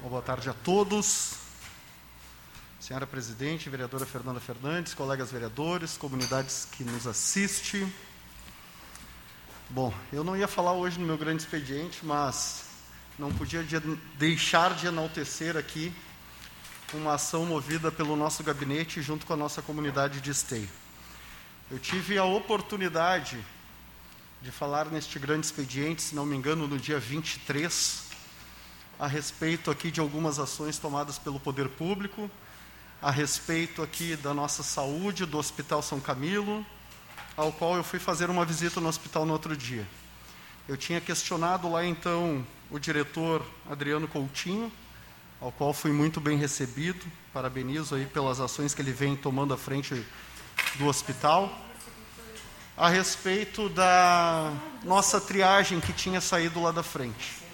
[0.00, 1.37] Boa tarde a todos.
[2.88, 7.92] Senhora Presidente, vereadora Fernanda Fernandes, colegas vereadores, comunidades que nos assistem.
[9.68, 12.64] Bom, eu não ia falar hoje no meu grande expediente, mas
[13.18, 13.78] não podia de,
[14.16, 15.92] deixar de enaltecer aqui
[16.94, 20.70] uma ação movida pelo nosso gabinete junto com a nossa comunidade de esteio.
[21.70, 23.38] Eu tive a oportunidade
[24.40, 28.04] de falar neste grande expediente, se não me engano, no dia 23,
[28.98, 32.30] a respeito aqui de algumas ações tomadas pelo poder público,
[33.00, 36.66] a respeito aqui da nossa saúde, do Hospital São Camilo,
[37.36, 39.86] ao qual eu fui fazer uma visita no hospital no outro dia.
[40.68, 44.70] Eu tinha questionado lá então o diretor Adriano Coutinho,
[45.40, 47.06] ao qual fui muito bem recebido.
[47.32, 50.04] Parabenizo aí pelas ações que ele vem tomando à frente
[50.74, 51.56] do hospital.
[52.76, 54.52] A respeito da
[54.84, 57.47] nossa triagem que tinha saído lá da frente.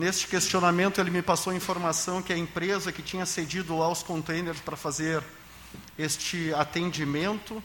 [0.00, 4.02] Neste questionamento, ele me passou a informação que a empresa que tinha cedido lá os
[4.02, 5.22] containers para fazer
[5.98, 7.62] este atendimento,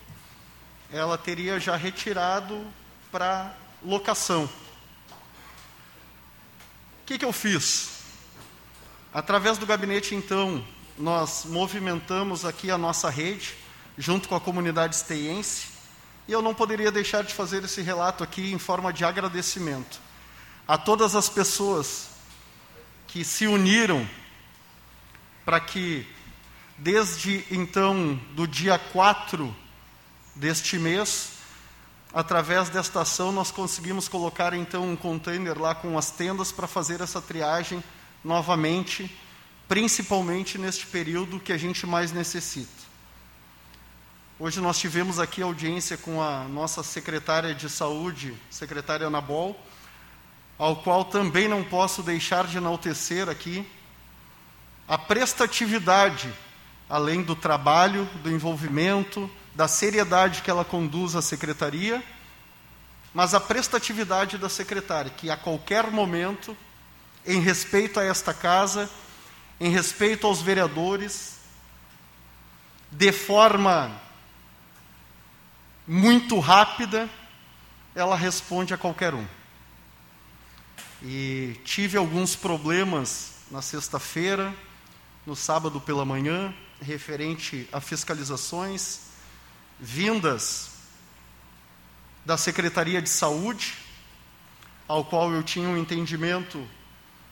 [0.91, 2.61] ela teria já retirado
[3.09, 4.43] para locação.
[4.43, 4.49] O
[7.05, 8.01] que, que eu fiz?
[9.13, 10.61] Através do gabinete, então,
[10.97, 13.55] nós movimentamos aqui a nossa rede,
[13.97, 15.67] junto com a comunidade esteiense,
[16.27, 20.01] e eu não poderia deixar de fazer esse relato aqui em forma de agradecimento
[20.67, 22.13] a todas as pessoas
[23.15, 24.05] que se uniram
[25.45, 26.05] para que,
[26.77, 29.55] desde então, do dia 4
[30.35, 31.29] deste mês,
[32.13, 36.99] através desta ação, nós conseguimos colocar então um container lá com as tendas para fazer
[36.99, 37.81] essa triagem
[38.21, 39.09] novamente,
[39.65, 42.83] principalmente neste período que a gente mais necessita.
[44.37, 49.57] Hoje nós tivemos aqui audiência com a nossa secretária de saúde, secretária Anabol,
[50.57, 53.67] ao qual também não posso deixar de enaltecer aqui
[54.87, 56.31] a prestatividade,
[56.89, 62.03] além do trabalho, do envolvimento, da seriedade que ela conduz à secretaria,
[63.13, 66.55] mas a prestatividade da secretária, que a qualquer momento
[67.25, 68.89] em respeito a esta casa,
[69.59, 71.39] em respeito aos vereadores,
[72.91, 73.91] de forma
[75.87, 77.09] muito rápida,
[77.95, 79.25] ela responde a qualquer um.
[81.07, 84.51] E tive alguns problemas na sexta-feira,
[85.23, 86.51] no sábado pela manhã,
[86.81, 89.01] referente a fiscalizações
[89.79, 90.71] vindas
[92.25, 93.75] da Secretaria de Saúde,
[94.87, 96.67] ao qual eu tinha um entendimento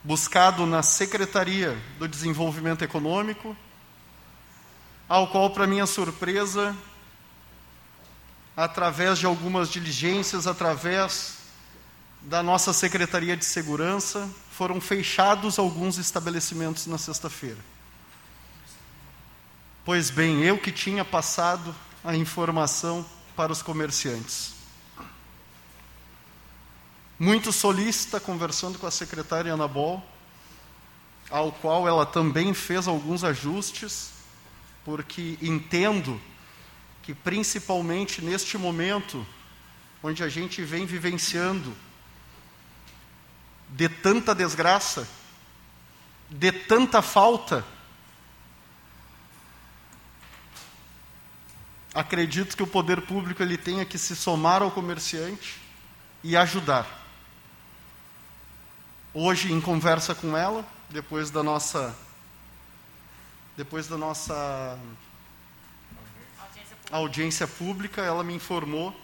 [0.03, 3.57] buscado na Secretaria do Desenvolvimento Econômico,
[5.09, 6.77] ao qual, para minha surpresa,
[8.55, 11.42] através de algumas diligências, através
[12.23, 17.59] da nossa Secretaria de Segurança, foram fechados alguns estabelecimentos na sexta-feira.
[19.85, 23.05] Pois bem, eu que tinha passado a informação
[23.35, 24.53] para os comerciantes
[27.23, 30.03] muito solícita, conversando com a secretária Anabol,
[31.29, 34.11] ao qual ela também fez alguns ajustes,
[34.83, 36.19] porque entendo
[37.01, 39.25] que, principalmente neste momento,
[40.03, 41.73] onde a gente vem vivenciando
[43.73, 45.07] de tanta desgraça,
[46.29, 47.65] de tanta falta,
[51.91, 55.59] acredito que o poder público ele tenha que se somar ao comerciante
[56.23, 56.87] e ajudar
[59.11, 61.95] hoje em conversa com ela, depois da nossa
[63.57, 64.79] depois da nossa
[66.91, 68.01] audiência pública.
[68.01, 68.95] ela me informou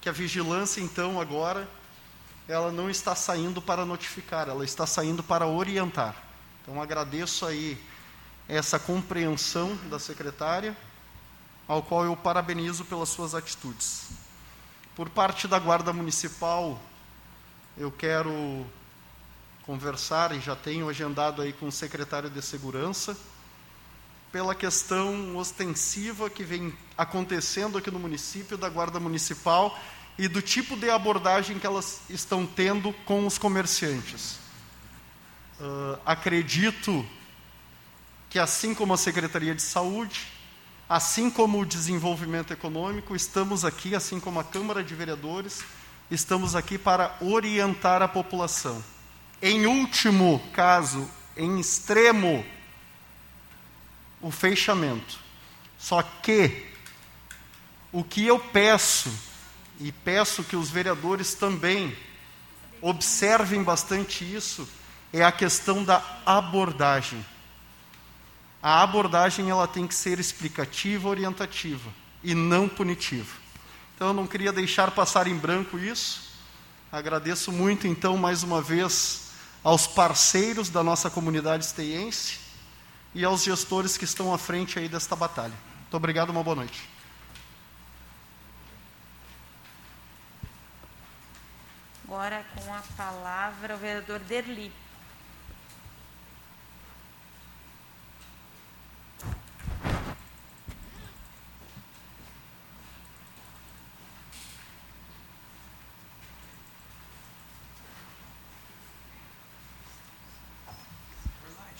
[0.00, 1.66] que a vigilância então agora
[2.46, 6.14] ela não está saindo para notificar, ela está saindo para orientar.
[6.62, 7.80] Então agradeço aí
[8.48, 10.76] essa compreensão da secretária,
[11.66, 14.08] ao qual eu parabenizo pelas suas atitudes.
[14.94, 16.80] Por parte da Guarda Municipal,
[17.76, 18.66] eu quero
[19.66, 23.16] conversar e já tenho agendado aí com o secretário de Segurança
[24.30, 29.78] pela questão ostensiva que vem acontecendo aqui no município da Guarda Municipal
[30.18, 34.38] e do tipo de abordagem que elas estão tendo com os comerciantes.
[35.60, 37.04] Uh, acredito
[38.30, 40.26] que, assim como a Secretaria de Saúde,
[40.88, 45.64] assim como o Desenvolvimento Econômico, estamos aqui, assim como a Câmara de Vereadores,
[46.10, 48.82] estamos aqui para orientar a população
[49.46, 52.42] em último caso, em extremo,
[54.22, 55.18] o fechamento.
[55.78, 56.66] Só que
[57.92, 59.12] o que eu peço,
[59.84, 61.94] e peço que os vereadores também
[62.80, 64.66] observem bastante isso,
[65.12, 67.22] é a questão da abordagem.
[68.62, 71.90] A abordagem ela tem que ser explicativa, orientativa
[72.22, 73.36] e não punitiva.
[73.94, 76.32] Então eu não queria deixar passar em branco isso.
[76.90, 79.32] Agradeço muito então mais uma vez
[79.62, 82.38] aos parceiros da nossa comunidade esteiense
[83.14, 85.52] e aos gestores que estão à frente aí desta batalha.
[85.82, 86.93] Muito obrigado, uma boa noite.
[92.06, 94.70] Agora com a palavra o vereador Derli.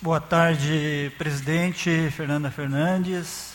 [0.00, 3.52] Boa tarde, presidente Fernanda Fernandes.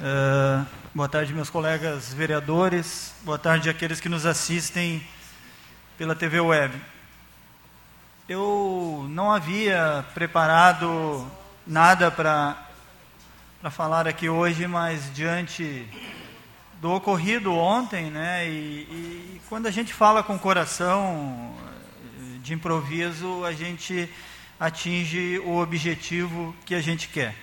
[0.00, 3.14] Uh, boa tarde, meus colegas vereadores.
[3.22, 5.06] Boa tarde àqueles que nos assistem
[5.96, 6.74] pela TV Web.
[8.28, 11.26] Eu não havia preparado
[11.66, 12.56] nada para
[13.70, 15.86] falar aqui hoje, mas diante
[16.80, 21.54] do ocorrido ontem, né, e, e quando a gente fala com o coração
[22.42, 24.08] de improviso, a gente
[24.58, 27.34] atinge o objetivo que a gente quer.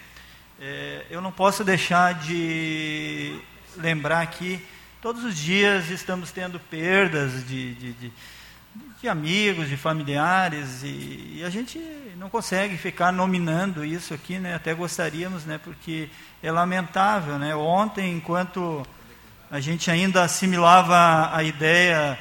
[0.60, 3.40] É, eu não posso deixar de
[3.78, 4.64] lembrar que
[5.02, 8.14] todos os dias estamos tendo perdas de, de, de,
[9.02, 11.80] de amigos, de familiares, e, e, a gente
[12.18, 14.54] não consegue ficar nominando isso aqui, né?
[14.54, 15.60] até gostaríamos, né?
[15.64, 16.08] porque
[16.44, 17.40] é lamentável.
[17.40, 17.56] Né?
[17.56, 18.86] Ontem, enquanto
[19.50, 22.16] a gente ainda assimilava a ideia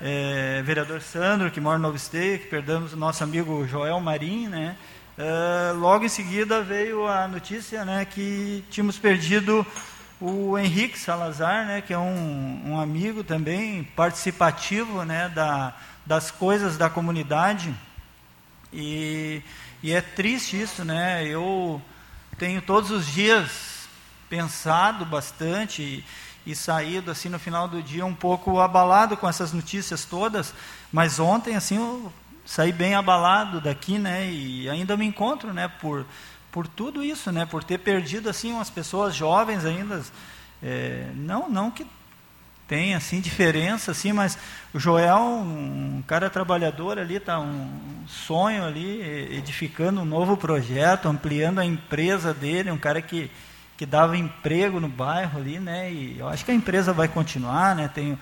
[0.00, 4.76] é, vereador Sandro, que mora no Novo que perdemos o nosso amigo Joel Marim, né?
[5.16, 9.64] É, logo em seguida veio a notícia né, que tínhamos perdido
[10.20, 15.74] o Henrique Salazar, né, que é um, um amigo também participativo né, da,
[16.06, 17.74] das coisas da comunidade.
[18.72, 19.42] E,
[19.82, 21.26] e é triste isso, né?
[21.26, 21.82] Eu
[22.38, 23.88] tenho todos os dias
[24.30, 26.04] pensado bastante
[26.46, 30.54] e saído assim no final do dia um pouco abalado com essas notícias todas,
[30.92, 32.12] mas ontem assim eu
[32.44, 34.30] saí bem abalado daqui, né?
[34.30, 35.68] E ainda me encontro, né?
[35.68, 36.06] Por
[36.52, 37.44] por tudo isso, né?
[37.44, 40.02] Por ter perdido assim umas pessoas jovens ainda,
[40.62, 41.86] é, não não que
[42.68, 44.36] tem assim diferença assim, mas
[44.74, 49.00] o Joel, um cara trabalhador ali, tá um sonho ali,
[49.36, 53.30] edificando um novo projeto, ampliando a empresa dele, um cara que
[53.76, 55.92] que dava emprego no bairro ali, né?
[55.92, 57.88] E eu acho que a empresa vai continuar, né?
[57.92, 58.18] Tem,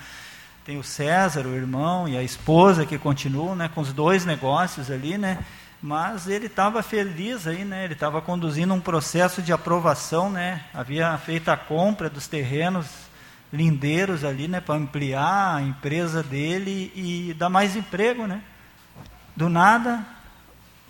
[0.64, 3.70] tem o César, o irmão, e a esposa que continuam, né?
[3.72, 5.38] Com os dois negócios ali, né?
[5.80, 7.84] Mas ele estava feliz aí, né?
[7.84, 10.62] Ele estava conduzindo um processo de aprovação, né?
[10.74, 13.03] Havia feito a compra dos terrenos
[13.54, 14.60] lindeiros ali, né?
[14.60, 18.42] Para ampliar a empresa dele e dar mais emprego, né?
[19.36, 20.04] Do nada,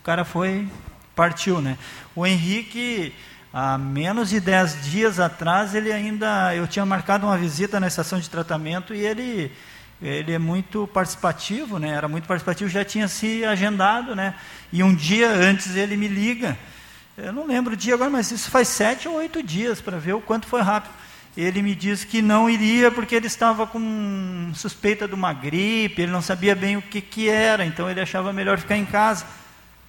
[0.00, 0.68] o cara foi,
[1.14, 1.78] partiu, né?
[2.14, 3.14] O Henrique
[3.56, 8.18] Há menos de 10 dias atrás, ele ainda, eu tinha marcado uma visita na estação
[8.18, 9.52] de tratamento e ele,
[10.02, 11.90] ele é muito participativo, né?
[11.90, 14.34] Era muito participativo, já tinha se agendado, né?
[14.72, 16.58] E um dia antes ele me liga.
[17.16, 20.14] Eu não lembro o dia agora, mas isso faz sete ou oito dias para ver
[20.14, 20.92] o quanto foi rápido.
[21.36, 26.12] Ele me disse que não iria porque ele estava com suspeita de uma gripe, ele
[26.12, 29.27] não sabia bem o que, que era, então ele achava melhor ficar em casa.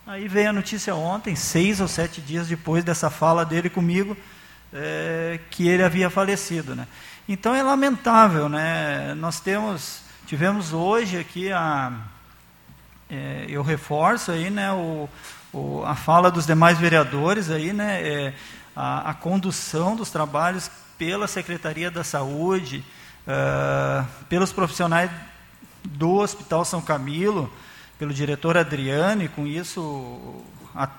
[0.08, 4.18] Aí veio a notícia ontem, seis ou sete dias depois dessa fala dele comigo,
[4.74, 6.76] é, que ele havia falecido.
[6.76, 6.88] Né?
[7.28, 9.14] Então é lamentável, né?
[9.16, 11.94] Nós temos, tivemos hoje aqui a,
[13.10, 15.08] é, eu reforço aí, né, o,
[15.54, 18.34] o, a fala dos demais vereadores aí, né, é,
[18.76, 22.84] a, a, condução dos trabalhos pela Secretaria da Saúde,
[23.28, 25.12] uh, pelos profissionais
[25.84, 27.52] do Hospital São Camilo,
[27.98, 30.44] pelo diretor Adriano, e com isso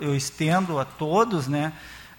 [0.00, 1.72] eu estendo a todos, né?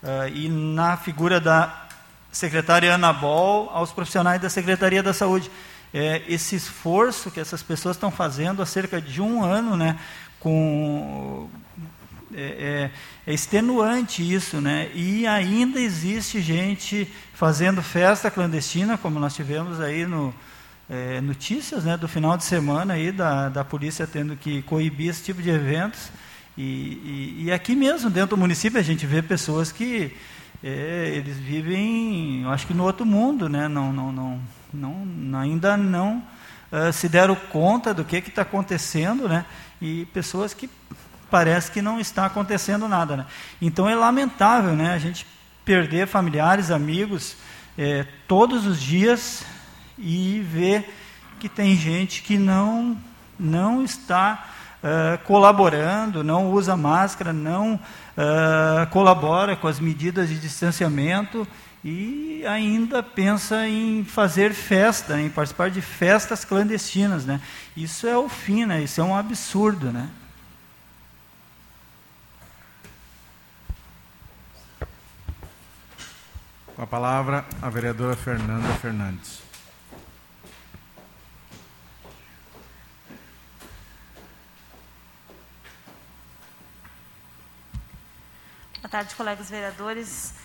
[0.04, 1.88] Uh, e na figura da
[2.32, 5.50] secretária Ana Bol, aos profissionais da Secretaria da Saúde.
[5.94, 9.98] É, esse esforço que essas pessoas estão fazendo há cerca de um ano, né?
[10.40, 11.50] Com,
[12.34, 12.92] é,
[13.26, 14.90] é, é extenuante isso, né?
[14.94, 20.34] E ainda existe gente fazendo festa clandestina, como nós tivemos aí no,
[20.90, 25.24] é, notícias né, do final de semana aí da, da polícia tendo que coibir esse
[25.24, 26.10] tipo de eventos.
[26.58, 30.16] E, e, e aqui mesmo, dentro do município, a gente vê pessoas que
[30.64, 33.68] é, eles vivem, eu acho que no outro mundo, né?
[33.68, 36.24] não, não, não, não, ainda não
[36.72, 39.46] uh, se deram conta do que está acontecendo, né?
[39.80, 40.68] e pessoas que
[41.30, 43.18] parece que não está acontecendo nada.
[43.18, 43.26] Né?
[43.62, 44.94] Então é lamentável né?
[44.94, 45.26] a gente
[45.66, 47.36] perder familiares, amigos,
[47.78, 49.44] é, todos os dias
[49.98, 50.94] e ver
[51.40, 52.98] que tem gente que não,
[53.40, 54.48] não está
[54.84, 61.48] uh, colaborando, não usa máscara, não uh, colabora com as medidas de distanciamento
[61.84, 67.40] e ainda pensa em fazer festa, em participar de festas clandestinas, né?
[67.76, 68.82] Isso é o fim, né?
[68.82, 70.10] Isso é um absurdo, né?
[76.78, 79.42] Com a palavra, a vereadora Fernanda Fernandes.
[88.80, 90.36] Boa tarde, colegas vereadores.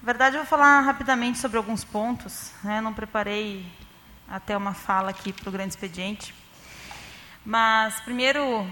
[0.00, 2.52] Na verdade, eu vou falar rapidamente sobre alguns pontos.
[2.64, 2.80] Né?
[2.80, 3.70] Não preparei
[4.26, 6.34] até uma fala aqui para o grande expediente.
[7.44, 8.66] Mas, primeiro,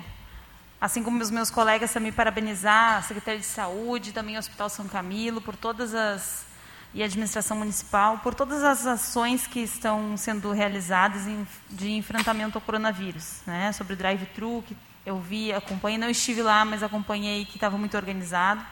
[0.81, 4.89] assim como os meus colegas, também parabenizar a Secretaria de Saúde, também o Hospital São
[4.89, 6.49] Camilo, por todas as
[6.93, 12.59] e a administração municipal, por todas as ações que estão sendo realizadas em, de enfrentamento
[12.59, 13.43] ao coronavírus.
[13.47, 13.71] Né?
[13.73, 14.77] Sobre o drive-thru, que
[15.07, 18.65] eu vi, acompanhei, não estive lá, mas acompanhei que estava muito organizado.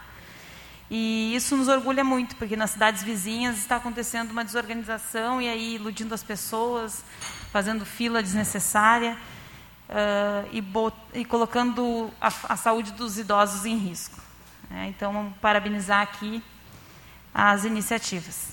[0.91, 5.75] E isso nos orgulha muito, porque nas cidades vizinhas está acontecendo uma desorganização e aí
[5.75, 7.05] iludindo as pessoas,
[7.53, 9.17] fazendo fila desnecessária
[9.89, 14.19] uh, e, e, colocando a, a, saúde dos idosos em risco.
[14.71, 16.43] É, então, parabenizar aqui
[17.35, 18.49] as iniciativas.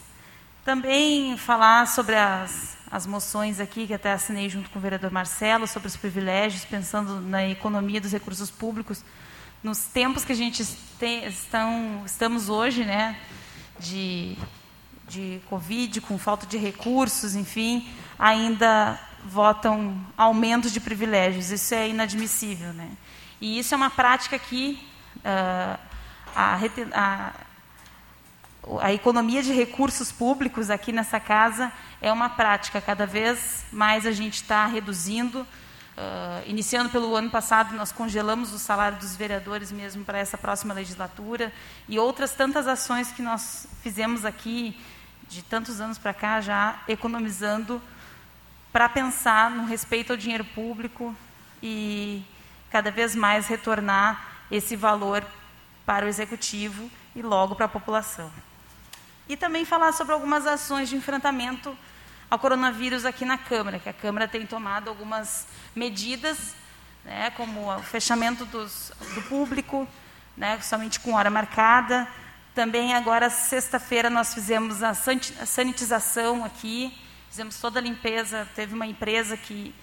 [0.64, 5.68] Também falar sobre as, as moções aqui, que até assinei junto com o vereador Marcelo,
[5.68, 9.04] sobre os privilégios, pensando na economia dos recursos públicos,
[9.64, 10.66] nos tempos que a gente
[11.00, 13.18] tem, estão, estamos hoje, né,
[13.80, 14.38] de,
[15.08, 17.88] de Covid, com falta de recursos, enfim,
[18.18, 21.52] ainda votam aumentos de privilégios.
[21.52, 22.74] Isso é inadmissível.
[22.74, 22.92] Né?
[23.42, 24.80] E isso é uma prática que
[25.18, 25.80] uh,
[26.36, 26.60] a,
[26.94, 27.34] a,
[28.82, 31.72] a economia de recursos públicos aqui nessa casa
[32.02, 32.82] é uma prática.
[32.82, 35.46] Cada vez mais a gente está reduzindo
[35.98, 40.74] Uh, iniciando pelo ano passado, nós congelamos o salário dos vereadores mesmo para essa próxima
[40.74, 41.54] legislatura
[41.88, 44.78] e outras tantas ações que nós fizemos aqui
[45.30, 47.82] de tantos anos para cá já economizando
[48.74, 51.16] para pensar no respeito ao dinheiro público
[51.64, 52.22] e
[52.70, 55.26] cada vez mais retornar esse valor
[55.86, 58.30] para o executivo e logo para a população.
[59.28, 61.76] E também falar sobre algumas ações de enfrentamento
[62.30, 66.56] ao coronavírus aqui na Câmara, que a Câmara tem tomado algumas medidas,
[67.04, 69.88] né, como o fechamento dos, do público,
[70.36, 72.08] né, somente com hora marcada.
[72.54, 76.98] Também agora, sexta-feira, nós fizemos a sanitização aqui,
[77.30, 78.48] fizemos toda a limpeza.
[78.56, 79.76] Teve uma empresa que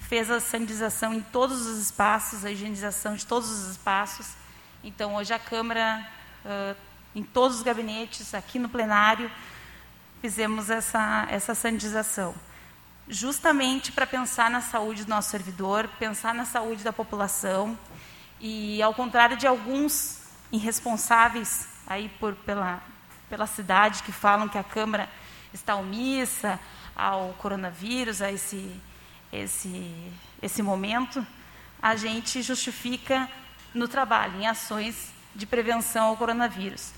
[0.00, 4.34] fez a sanitização em todos os espaços, a higienização de todos os espaços.
[4.84, 6.08] Então, hoje a Câmara,
[6.44, 6.76] uh,
[7.14, 9.30] em todos os gabinetes, aqui no plenário,
[10.20, 12.34] fizemos essa, essa sanitização.
[13.08, 17.76] Justamente para pensar na saúde do nosso servidor, pensar na saúde da população
[18.40, 22.80] e, ao contrário de alguns irresponsáveis aí por, pela,
[23.28, 25.08] pela cidade que falam que a Câmara
[25.52, 26.58] está omissa
[26.94, 28.80] ao coronavírus, a esse,
[29.32, 31.26] esse, esse momento,
[31.80, 33.28] a gente justifica
[33.74, 36.92] no trabalho, em ações de prevenção ao coronavírus.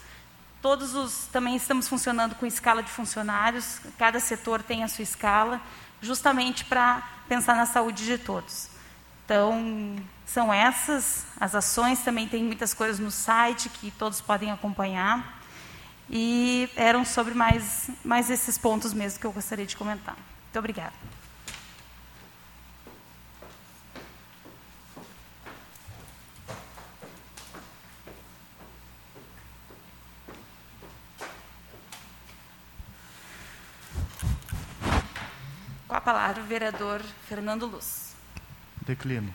[0.64, 5.60] Todos os também estamos funcionando com escala de funcionários, cada setor tem a sua escala,
[6.00, 8.70] justamente para pensar na saúde de todos.
[9.26, 15.38] Então, são essas as ações, também tem muitas coisas no site que todos podem acompanhar.
[16.08, 20.16] E eram sobre mais, mais esses pontos mesmo que eu gostaria de comentar.
[20.16, 20.94] Muito obrigada.
[35.94, 38.16] Com a palavra o vereador Fernando Luz.
[38.84, 39.32] Declino.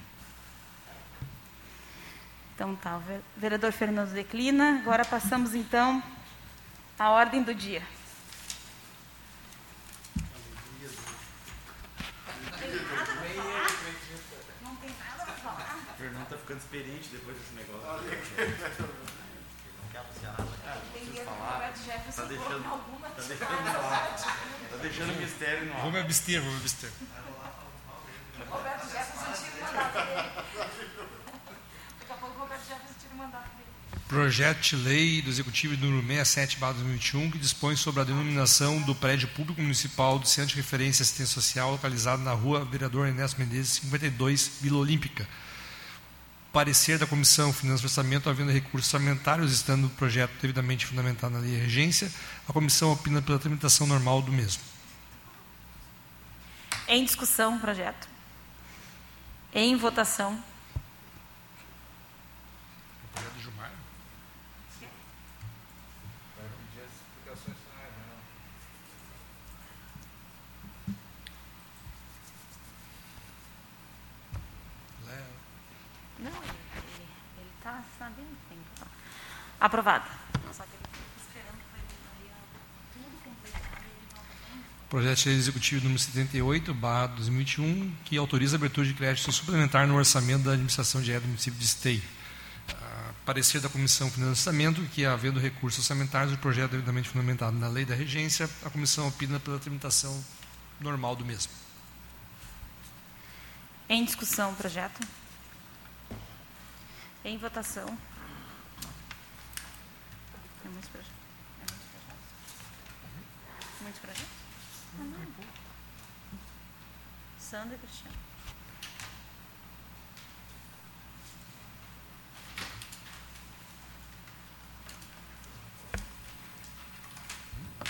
[2.54, 3.04] Então tá, o
[3.38, 4.80] vereador Fernando declina.
[4.80, 6.04] Agora passamos então
[7.00, 7.82] à ordem do dia.
[14.62, 15.78] Não tem nada para falar.
[15.94, 18.04] O Fernando está ficando experiente depois desse negócio.
[19.82, 20.52] Não quer anunciar nada.
[20.68, 21.72] Ah, não preciso falar.
[22.10, 25.82] Está deixando, tá deixando deixando o mistério no ar.
[25.82, 26.90] Vou me abster, vou me abster.
[28.50, 30.30] Roberto Jefferson tira o mandato dele.
[32.00, 34.02] Daqui a pouco o Roberto Jefferson tira o mandato dele.
[34.08, 39.62] Projeto de lei do Executivo número 67/2021 que dispõe sobre a denominação do prédio público
[39.62, 44.60] municipal do Centro de Referência e Assistência Social localizado na Rua Vereador Ernesto Menezes, 52,
[44.62, 45.28] Vila Olímpica.
[46.52, 51.40] Parecer da Comissão Finanças e Orçamento, havendo recursos orçamentários, estando o projeto devidamente fundamentado na
[51.40, 52.12] lei de regência,
[52.48, 54.64] a comissão opina pela tramitação normal do mesmo.
[56.88, 58.08] Em discussão projeto.
[59.54, 60.44] Em votação.
[76.20, 76.32] Não,
[77.38, 78.92] ele está sabendo que tem que falar.
[78.92, 78.92] Aprovado.
[78.92, 79.46] Só que ele fica esperando que vai vir tudo completado e ele
[80.46, 80.54] não
[84.90, 89.86] Projeto de Lei Executivo número 78, barra 2021, que autoriza a abertura de crédito suplementar
[89.86, 92.02] no orçamento da administração direta do município de Esteio.
[92.70, 97.68] Ah, Parecer da Comissão Financiamento que, havendo recursos orçamentários, o projeto é devidamente fundamentado na
[97.68, 100.24] lei da regência, a comissão opina pela tramitação
[100.80, 101.52] normal do mesmo.
[103.90, 105.06] Em discussão o projeto?
[107.26, 107.96] Em votação?
[110.66, 111.14] É muitos projetos?
[111.58, 112.26] É muitos projetos?
[113.82, 114.28] Muitos projetos?
[115.00, 115.60] Ah, não.
[117.40, 118.16] Sandra e Cristiano.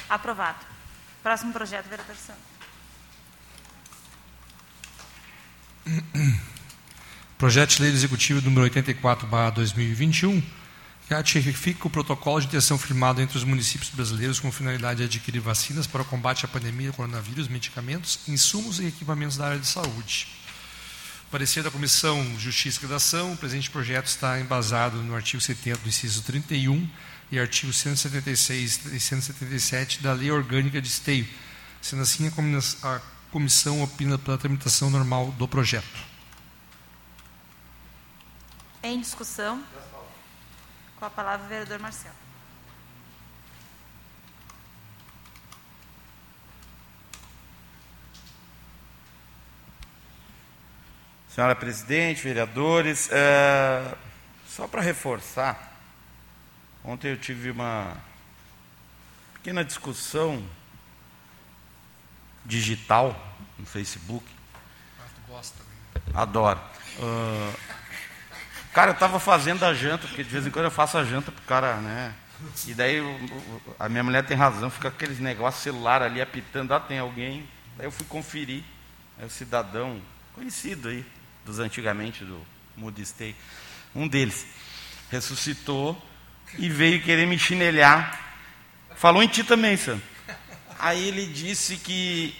[0.09, 0.65] Aprovado.
[1.21, 2.41] Próximo projeto, vereador Sandra.
[7.37, 10.47] Projeto de Lei Executivo número 84, barra 2021, que
[11.09, 15.87] ratifica o protocolo de intenção firmado entre os municípios brasileiros com finalidade de adquirir vacinas
[15.87, 20.27] para o combate à pandemia do coronavírus, medicamentos, insumos e equipamentos da área de saúde.
[21.31, 25.89] Parecer da Comissão Justiça e Redação, o presente projeto está embasado no artigo 70 do
[25.89, 26.89] inciso 31
[27.31, 31.27] e artigo 176 e 177 da Lei Orgânica de Esteio.
[31.81, 32.31] Sendo assim,
[32.83, 36.07] a comissão opina pela tramitação normal do projeto.
[38.81, 39.63] Em discussão.
[40.99, 42.15] Com a palavra o vereador Marcelo.
[51.29, 53.95] Senhora presidente, vereadores, é,
[54.45, 55.71] só para reforçar,
[56.83, 57.95] ontem eu tive uma
[59.35, 60.43] pequena discussão
[62.43, 63.15] digital
[63.57, 64.25] no Facebook.
[66.13, 66.59] Adoro.
[67.01, 67.78] Ah,
[68.73, 71.31] cara, eu estava fazendo a janta, porque de vez em quando eu faço a janta
[71.31, 72.13] pro cara, né?
[72.67, 73.01] E daí
[73.77, 77.47] a minha mulher tem razão, fica aqueles negócios celular ali apitando, ah, tem alguém.
[77.77, 78.63] Daí eu fui conferir,
[79.21, 80.01] é o cidadão
[80.33, 81.05] conhecido aí,
[81.45, 82.39] dos antigamente, do
[82.77, 83.35] Mudistei,
[83.93, 84.45] um deles,
[85.11, 86.01] ressuscitou
[86.57, 88.19] e veio querer me chinelhar.
[88.95, 89.99] Falou em ti também, Sam.
[90.79, 92.35] Aí ele disse que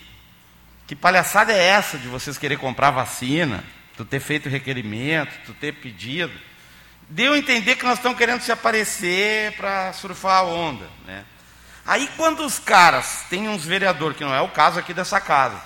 [0.89, 3.63] que palhaçada é essa de vocês querer comprar vacina,
[3.99, 6.31] tu ter feito requerimento, tu ter pedido?
[7.09, 11.25] Deu a entender que nós estamos querendo se aparecer para surfar a onda, né?
[11.85, 15.61] Aí quando os caras têm uns vereadores, que não é o caso aqui dessa casa,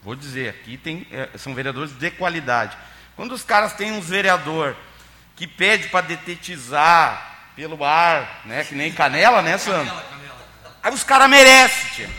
[0.00, 2.76] vou dizer, aqui tem, é, são vereadores de qualidade.
[3.16, 4.76] Quando os caras têm uns vereador
[5.34, 9.92] que pede para detetizar pelo ar, né, que nem canela, né, Sandro?
[10.84, 12.10] Aí os caras merecem, tia.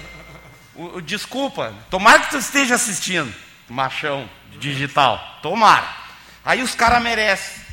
[0.75, 3.33] O, o- desculpa, tomara que tu esteja assistindo,
[3.69, 5.87] machão digital, tomara.
[6.43, 7.67] Aí os caras merecem.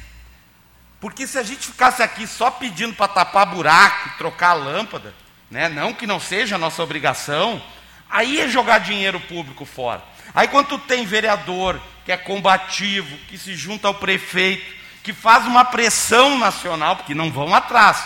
[1.00, 5.14] Porque se a gente ficasse aqui só pedindo para tapar buraco, trocar a lâmpada,
[5.50, 7.62] né, não que não seja a nossa obrigação,
[8.08, 10.02] aí é jogar dinheiro público fora.
[10.34, 15.64] Aí quando tem vereador que é combativo, que se junta ao prefeito, que faz uma
[15.64, 18.04] pressão nacional, porque não vão atrás.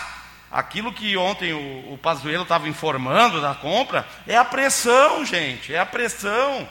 [0.51, 5.79] Aquilo que ontem o, o Pazuello estava informando da compra é a pressão, gente, é
[5.79, 6.67] a pressão.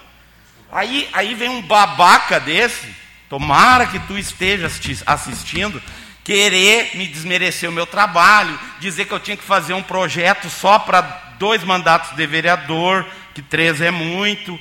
[0.71, 2.95] Aí, aí vem um babaca desse,
[3.29, 5.83] tomara que tu esteja assisti- assistindo,
[6.23, 10.79] querer me desmerecer o meu trabalho, dizer que eu tinha que fazer um projeto só
[10.79, 11.01] para
[11.39, 14.59] dois mandatos de vereador, que três é muito.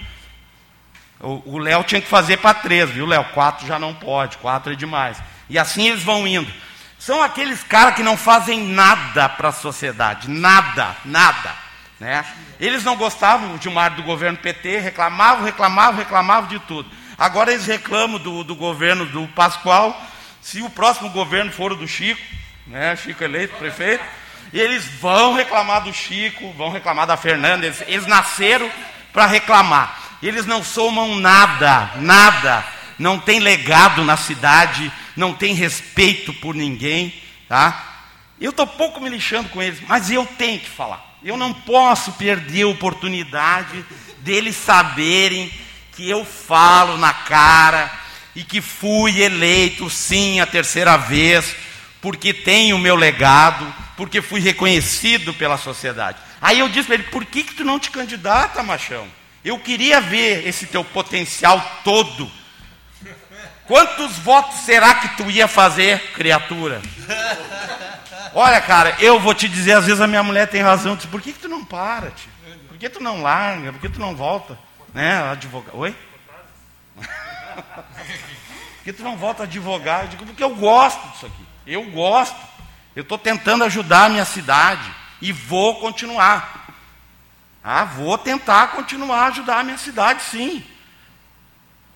[1.20, 3.26] O Léo tinha que fazer para três, viu, Léo?
[3.34, 5.18] Quatro já não pode, quatro é demais.
[5.50, 6.52] E assim eles vão indo.
[7.00, 11.66] São aqueles caras que não fazem nada para a sociedade, nada, nada.
[11.99, 12.26] Né?
[12.60, 16.90] Eles não gostavam de uma do governo PT, reclamavam, reclamavam, reclamavam de tudo.
[17.18, 19.99] Agora eles reclamam do, do governo do Pascoal.
[20.41, 22.22] Se o próximo governo for o do Chico,
[22.68, 22.95] né?
[22.95, 24.03] Chico eleito prefeito,
[24.53, 27.65] eles vão reclamar do Chico, vão reclamar da Fernanda.
[27.65, 28.69] Eles, eles nasceram
[29.11, 30.18] para reclamar.
[30.22, 32.64] Eles não somam nada, nada.
[32.99, 37.14] Não tem legado na cidade, não tem respeito por ninguém,
[37.48, 37.84] tá?
[38.40, 41.07] Eu estou pouco me lixando com eles, mas eu tenho que falar.
[41.23, 43.84] Eu não posso perder a oportunidade
[44.19, 45.52] deles saberem
[45.94, 47.91] que eu falo na cara
[48.35, 51.56] e que fui eleito, sim, a terceira vez,
[52.02, 56.19] porque tenho o meu legado, porque fui reconhecido pela sociedade.
[56.39, 59.07] Aí eu disse para ele: por que, que tu não te candidata, machão?
[59.44, 62.30] Eu queria ver esse teu potencial todo.
[63.65, 66.81] Quantos votos será que tu ia fazer, criatura?
[68.40, 70.96] Olha, cara, eu vou te dizer, às vezes a minha mulher tem razão.
[70.96, 72.30] Diz, por que, que tu não para, tio?
[72.68, 73.74] Por que tu não larga?
[73.74, 74.56] Por que tu não volta?
[74.94, 75.76] Né, advogado?
[75.76, 75.96] Oi?
[78.84, 80.04] que tu não volta a advogar?
[80.04, 81.48] Eu digo, porque eu gosto disso aqui.
[81.66, 82.38] Eu gosto.
[82.96, 84.88] Eu estou tentando ajudar a minha cidade
[85.20, 86.68] e vou continuar.
[87.64, 90.64] Ah, vou tentar continuar a ajudar a minha cidade, sim.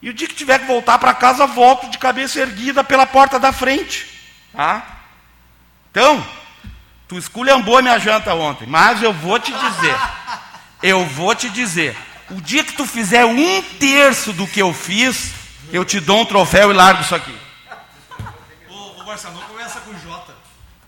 [0.02, 3.40] E o dia que tiver que voltar para casa, volto de cabeça erguida pela porta
[3.40, 4.08] da frente.
[4.52, 5.01] Tá?
[5.92, 6.26] Então,
[7.06, 9.96] tu esculhambou a minha janta ontem, mas eu vou te dizer,
[10.82, 11.98] eu vou te dizer,
[12.30, 15.34] o dia que tu fizer um terço do que eu fiz,
[15.70, 17.38] eu te dou um troféu e largo isso aqui.
[18.70, 20.34] Ô, ô Marcelo, não começa com J.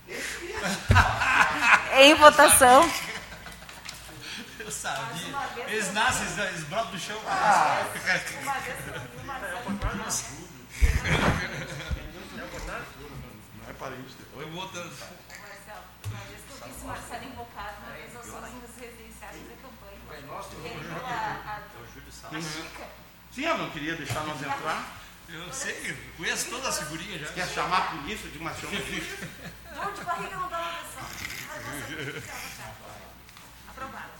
[2.00, 2.90] Em votação.
[4.58, 5.34] Eu sabia.
[5.68, 7.20] Eles nascem, eles brotam do chão.
[9.94, 11.73] Não é
[14.54, 14.92] Foi botando.
[16.06, 19.56] Uma vez que eu vi esse Marcelo invocado, uma vez nós fomos nos residenciais da
[19.56, 19.98] campanha.
[20.62, 21.08] E ele a,
[21.44, 22.42] a, a.
[23.32, 25.00] Sim, eu não queria deixar nós entrar.
[25.28, 27.32] Eu sei, eu conheço todas as figurinhas já.
[27.32, 28.76] Quer chamar a polícia de uma chama?
[28.76, 32.22] Dor de barriga não dá uma pressão.
[33.68, 34.10] Aprovado.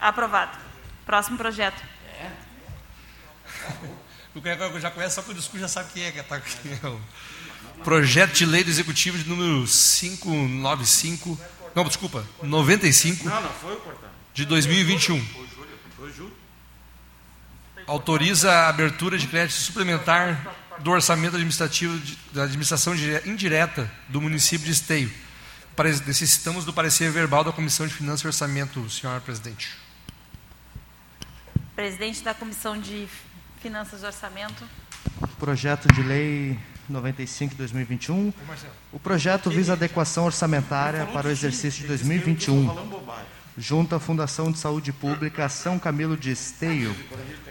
[0.00, 0.58] Aprovado.
[1.06, 1.80] Próximo projeto.
[4.34, 6.80] O que já conhece, só que o discurso já sabe quem é que está aqui.
[7.82, 11.38] Projeto de lei do Executivo de número 595.
[11.74, 14.12] Não, desculpa, 95 Não, não foi o cortado.
[14.32, 15.20] de 2021.
[15.20, 15.68] Foi Júlio.
[15.96, 16.32] Foi Júlio.
[17.86, 24.20] Autoriza a abertura de crédito suplementar do orçamento administrativo de- da administração dire- indireta do
[24.20, 25.12] município de Esteio.
[26.06, 29.76] Necessitamos do parecer verbal da Comissão de Finanças e Orçamento, senhora presidente.
[31.74, 33.08] Presidente da Comissão de
[33.60, 34.64] Finanças e Orçamento.
[35.38, 38.32] Projeto de Lei 95 de 2021.
[38.92, 43.24] O projeto visa adequação orçamentária para o exercício de 2021, Falando bobagem.
[43.56, 46.94] junto à Fundação de Saúde Pública São Camilo de Esteio,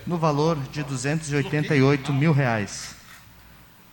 [0.06, 2.96] no valor de 288 mil reais,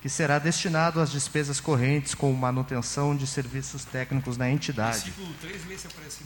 [0.02, 5.12] que será destinado às despesas correntes com manutenção de serviços técnicos na entidade.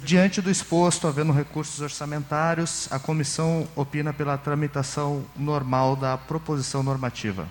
[0.04, 7.48] Diante do exposto, havendo recursos orçamentários, a comissão opina pela tramitação normal da proposição normativa.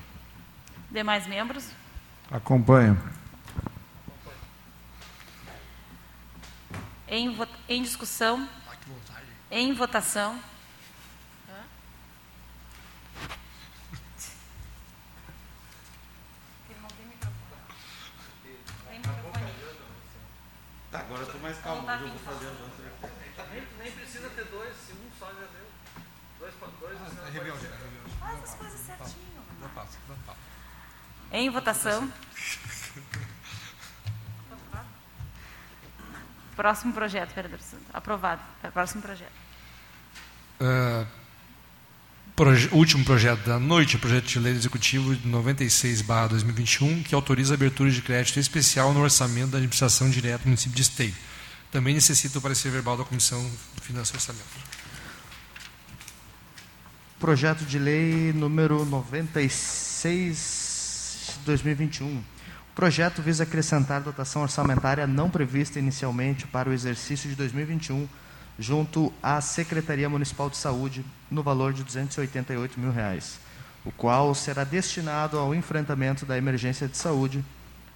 [0.94, 1.66] Demais membros.
[2.32, 2.98] Acompanho.
[7.08, 8.48] Em, vo- em discussão.
[9.52, 10.40] Em votação.
[20.92, 21.88] Tá, agora eu estou mais calmo.
[21.90, 23.68] Hoje eu vou fazer as outras.
[23.80, 25.68] Nem precisa ter dois, se um só já deu.
[26.40, 28.12] Dois para dois, É rebelde, é rebelde.
[28.20, 29.44] Faz as coisas certinho.
[29.60, 30.33] Não passa, não passa.
[31.34, 32.08] Em votação.
[36.56, 37.88] Próximo projeto, vereador Santos.
[37.92, 38.42] Aprovado.
[38.72, 39.32] Próximo projeto.
[40.60, 41.06] Ah,
[42.36, 47.90] proje- último projeto da noite, projeto de lei do executivo 96/2021, que autoriza a abertura
[47.90, 51.16] de crédito especial no orçamento da administração direta do município de Esteio.
[51.72, 53.42] Também necessita o parecer verbal da Comissão
[53.76, 54.46] de Finanças e Orçamento.
[57.20, 60.63] Projeto de lei número 96
[61.26, 62.18] de 2021.
[62.18, 68.08] O projeto visa acrescentar dotação orçamentária não prevista inicialmente para o exercício de 2021
[68.58, 73.40] junto à Secretaria Municipal de Saúde no valor de 288 mil reais,
[73.84, 77.44] o qual será destinado ao enfrentamento da emergência de saúde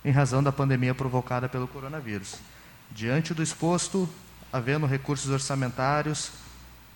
[0.03, 2.35] em razão da pandemia provocada pelo coronavírus.
[2.91, 4.07] Diante do exposto,
[4.51, 6.31] havendo recursos orçamentários,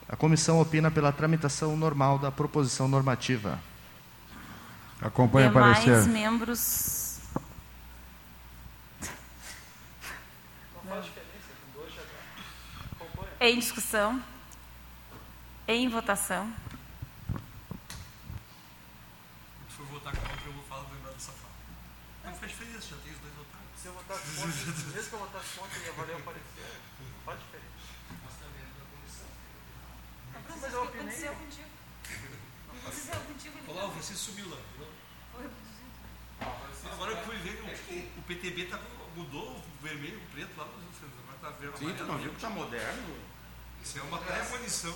[0.07, 3.59] a comissão opina pela tramitação normal da proposição normativa.
[5.01, 6.07] Acompanho o Demais parecer.
[6.09, 7.19] membros.
[13.39, 14.21] Em discussão.
[15.67, 16.53] Em votação.
[19.67, 21.53] Se for votar contra, eu vou falar, vou lembrar dessa fala.
[22.25, 23.67] Não faz diferença, já tem os dois votados.
[23.77, 26.79] Se eu votasse contra, mesmo que eu votasse contra, ia valer o parecer.
[27.25, 27.71] Faz diferença.
[30.61, 31.70] Mas eu opinei.
[32.81, 33.21] Aconteceu contigo.
[33.21, 33.57] Aconteceu contigo.
[33.67, 34.57] Olha lá, o Francisco sumiu lá.
[36.93, 38.79] Agora eu fui ver, o, o PTB tá,
[39.15, 41.77] mudou o vermelho, o preto lá, agora tá verde.
[41.79, 43.19] Sim, tu não viu que está moderno?
[43.83, 44.95] Isso é uma pré-munição.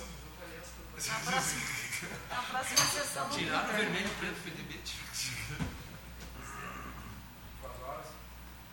[0.96, 1.62] Na próxima,
[2.30, 3.28] na próxima sessão.
[3.30, 4.80] Tiraram o vermelho e o preto do PTB.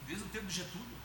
[0.07, 0.97] Desde o tempo de Getúlio.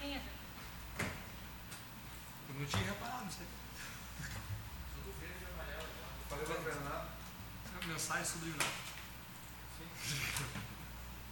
[0.00, 0.16] Quem é?
[0.16, 0.39] Eu
[2.60, 3.48] não tinha reparado isso aí.
[6.28, 7.08] Falei pra Fernando.
[7.82, 8.54] É mensagem sobre o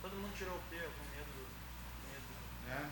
[0.03, 1.33] Todo mundo tirou o P com medo.
[1.35, 1.51] do-
[2.09, 2.27] medo.
[2.71, 2.87] É.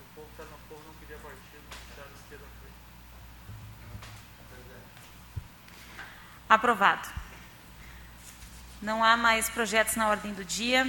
[0.00, 1.62] O povo tá no povo não queria partido,
[1.94, 2.76] tiraram a esquerda frente.
[6.48, 7.08] Aprovado.
[8.82, 10.88] Não há mais projetos na ordem do dia.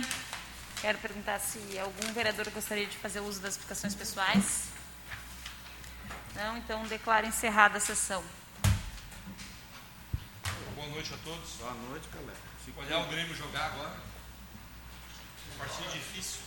[0.81, 4.67] Quero perguntar se algum vereador gostaria de fazer uso das explicações pessoais.
[6.37, 8.23] Não, então declaro encerrada a sessão.
[10.75, 11.49] Boa noite a todos.
[11.59, 12.37] Boa noite, galera.
[12.77, 13.95] Olhar o Grêmio jogar agora.
[15.57, 16.41] Partida difícil.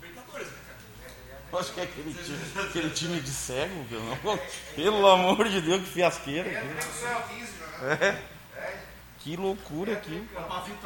[0.00, 1.60] Libertadores, né, cara?
[1.60, 4.00] Acho que é aquele time, aquele time de cego, viu?
[4.02, 4.38] Não,
[4.74, 6.50] Pelo amor de Deus, que fiasqueira.
[6.50, 7.46] aqui.
[8.02, 8.22] É.
[9.20, 10.28] Que loucura aqui.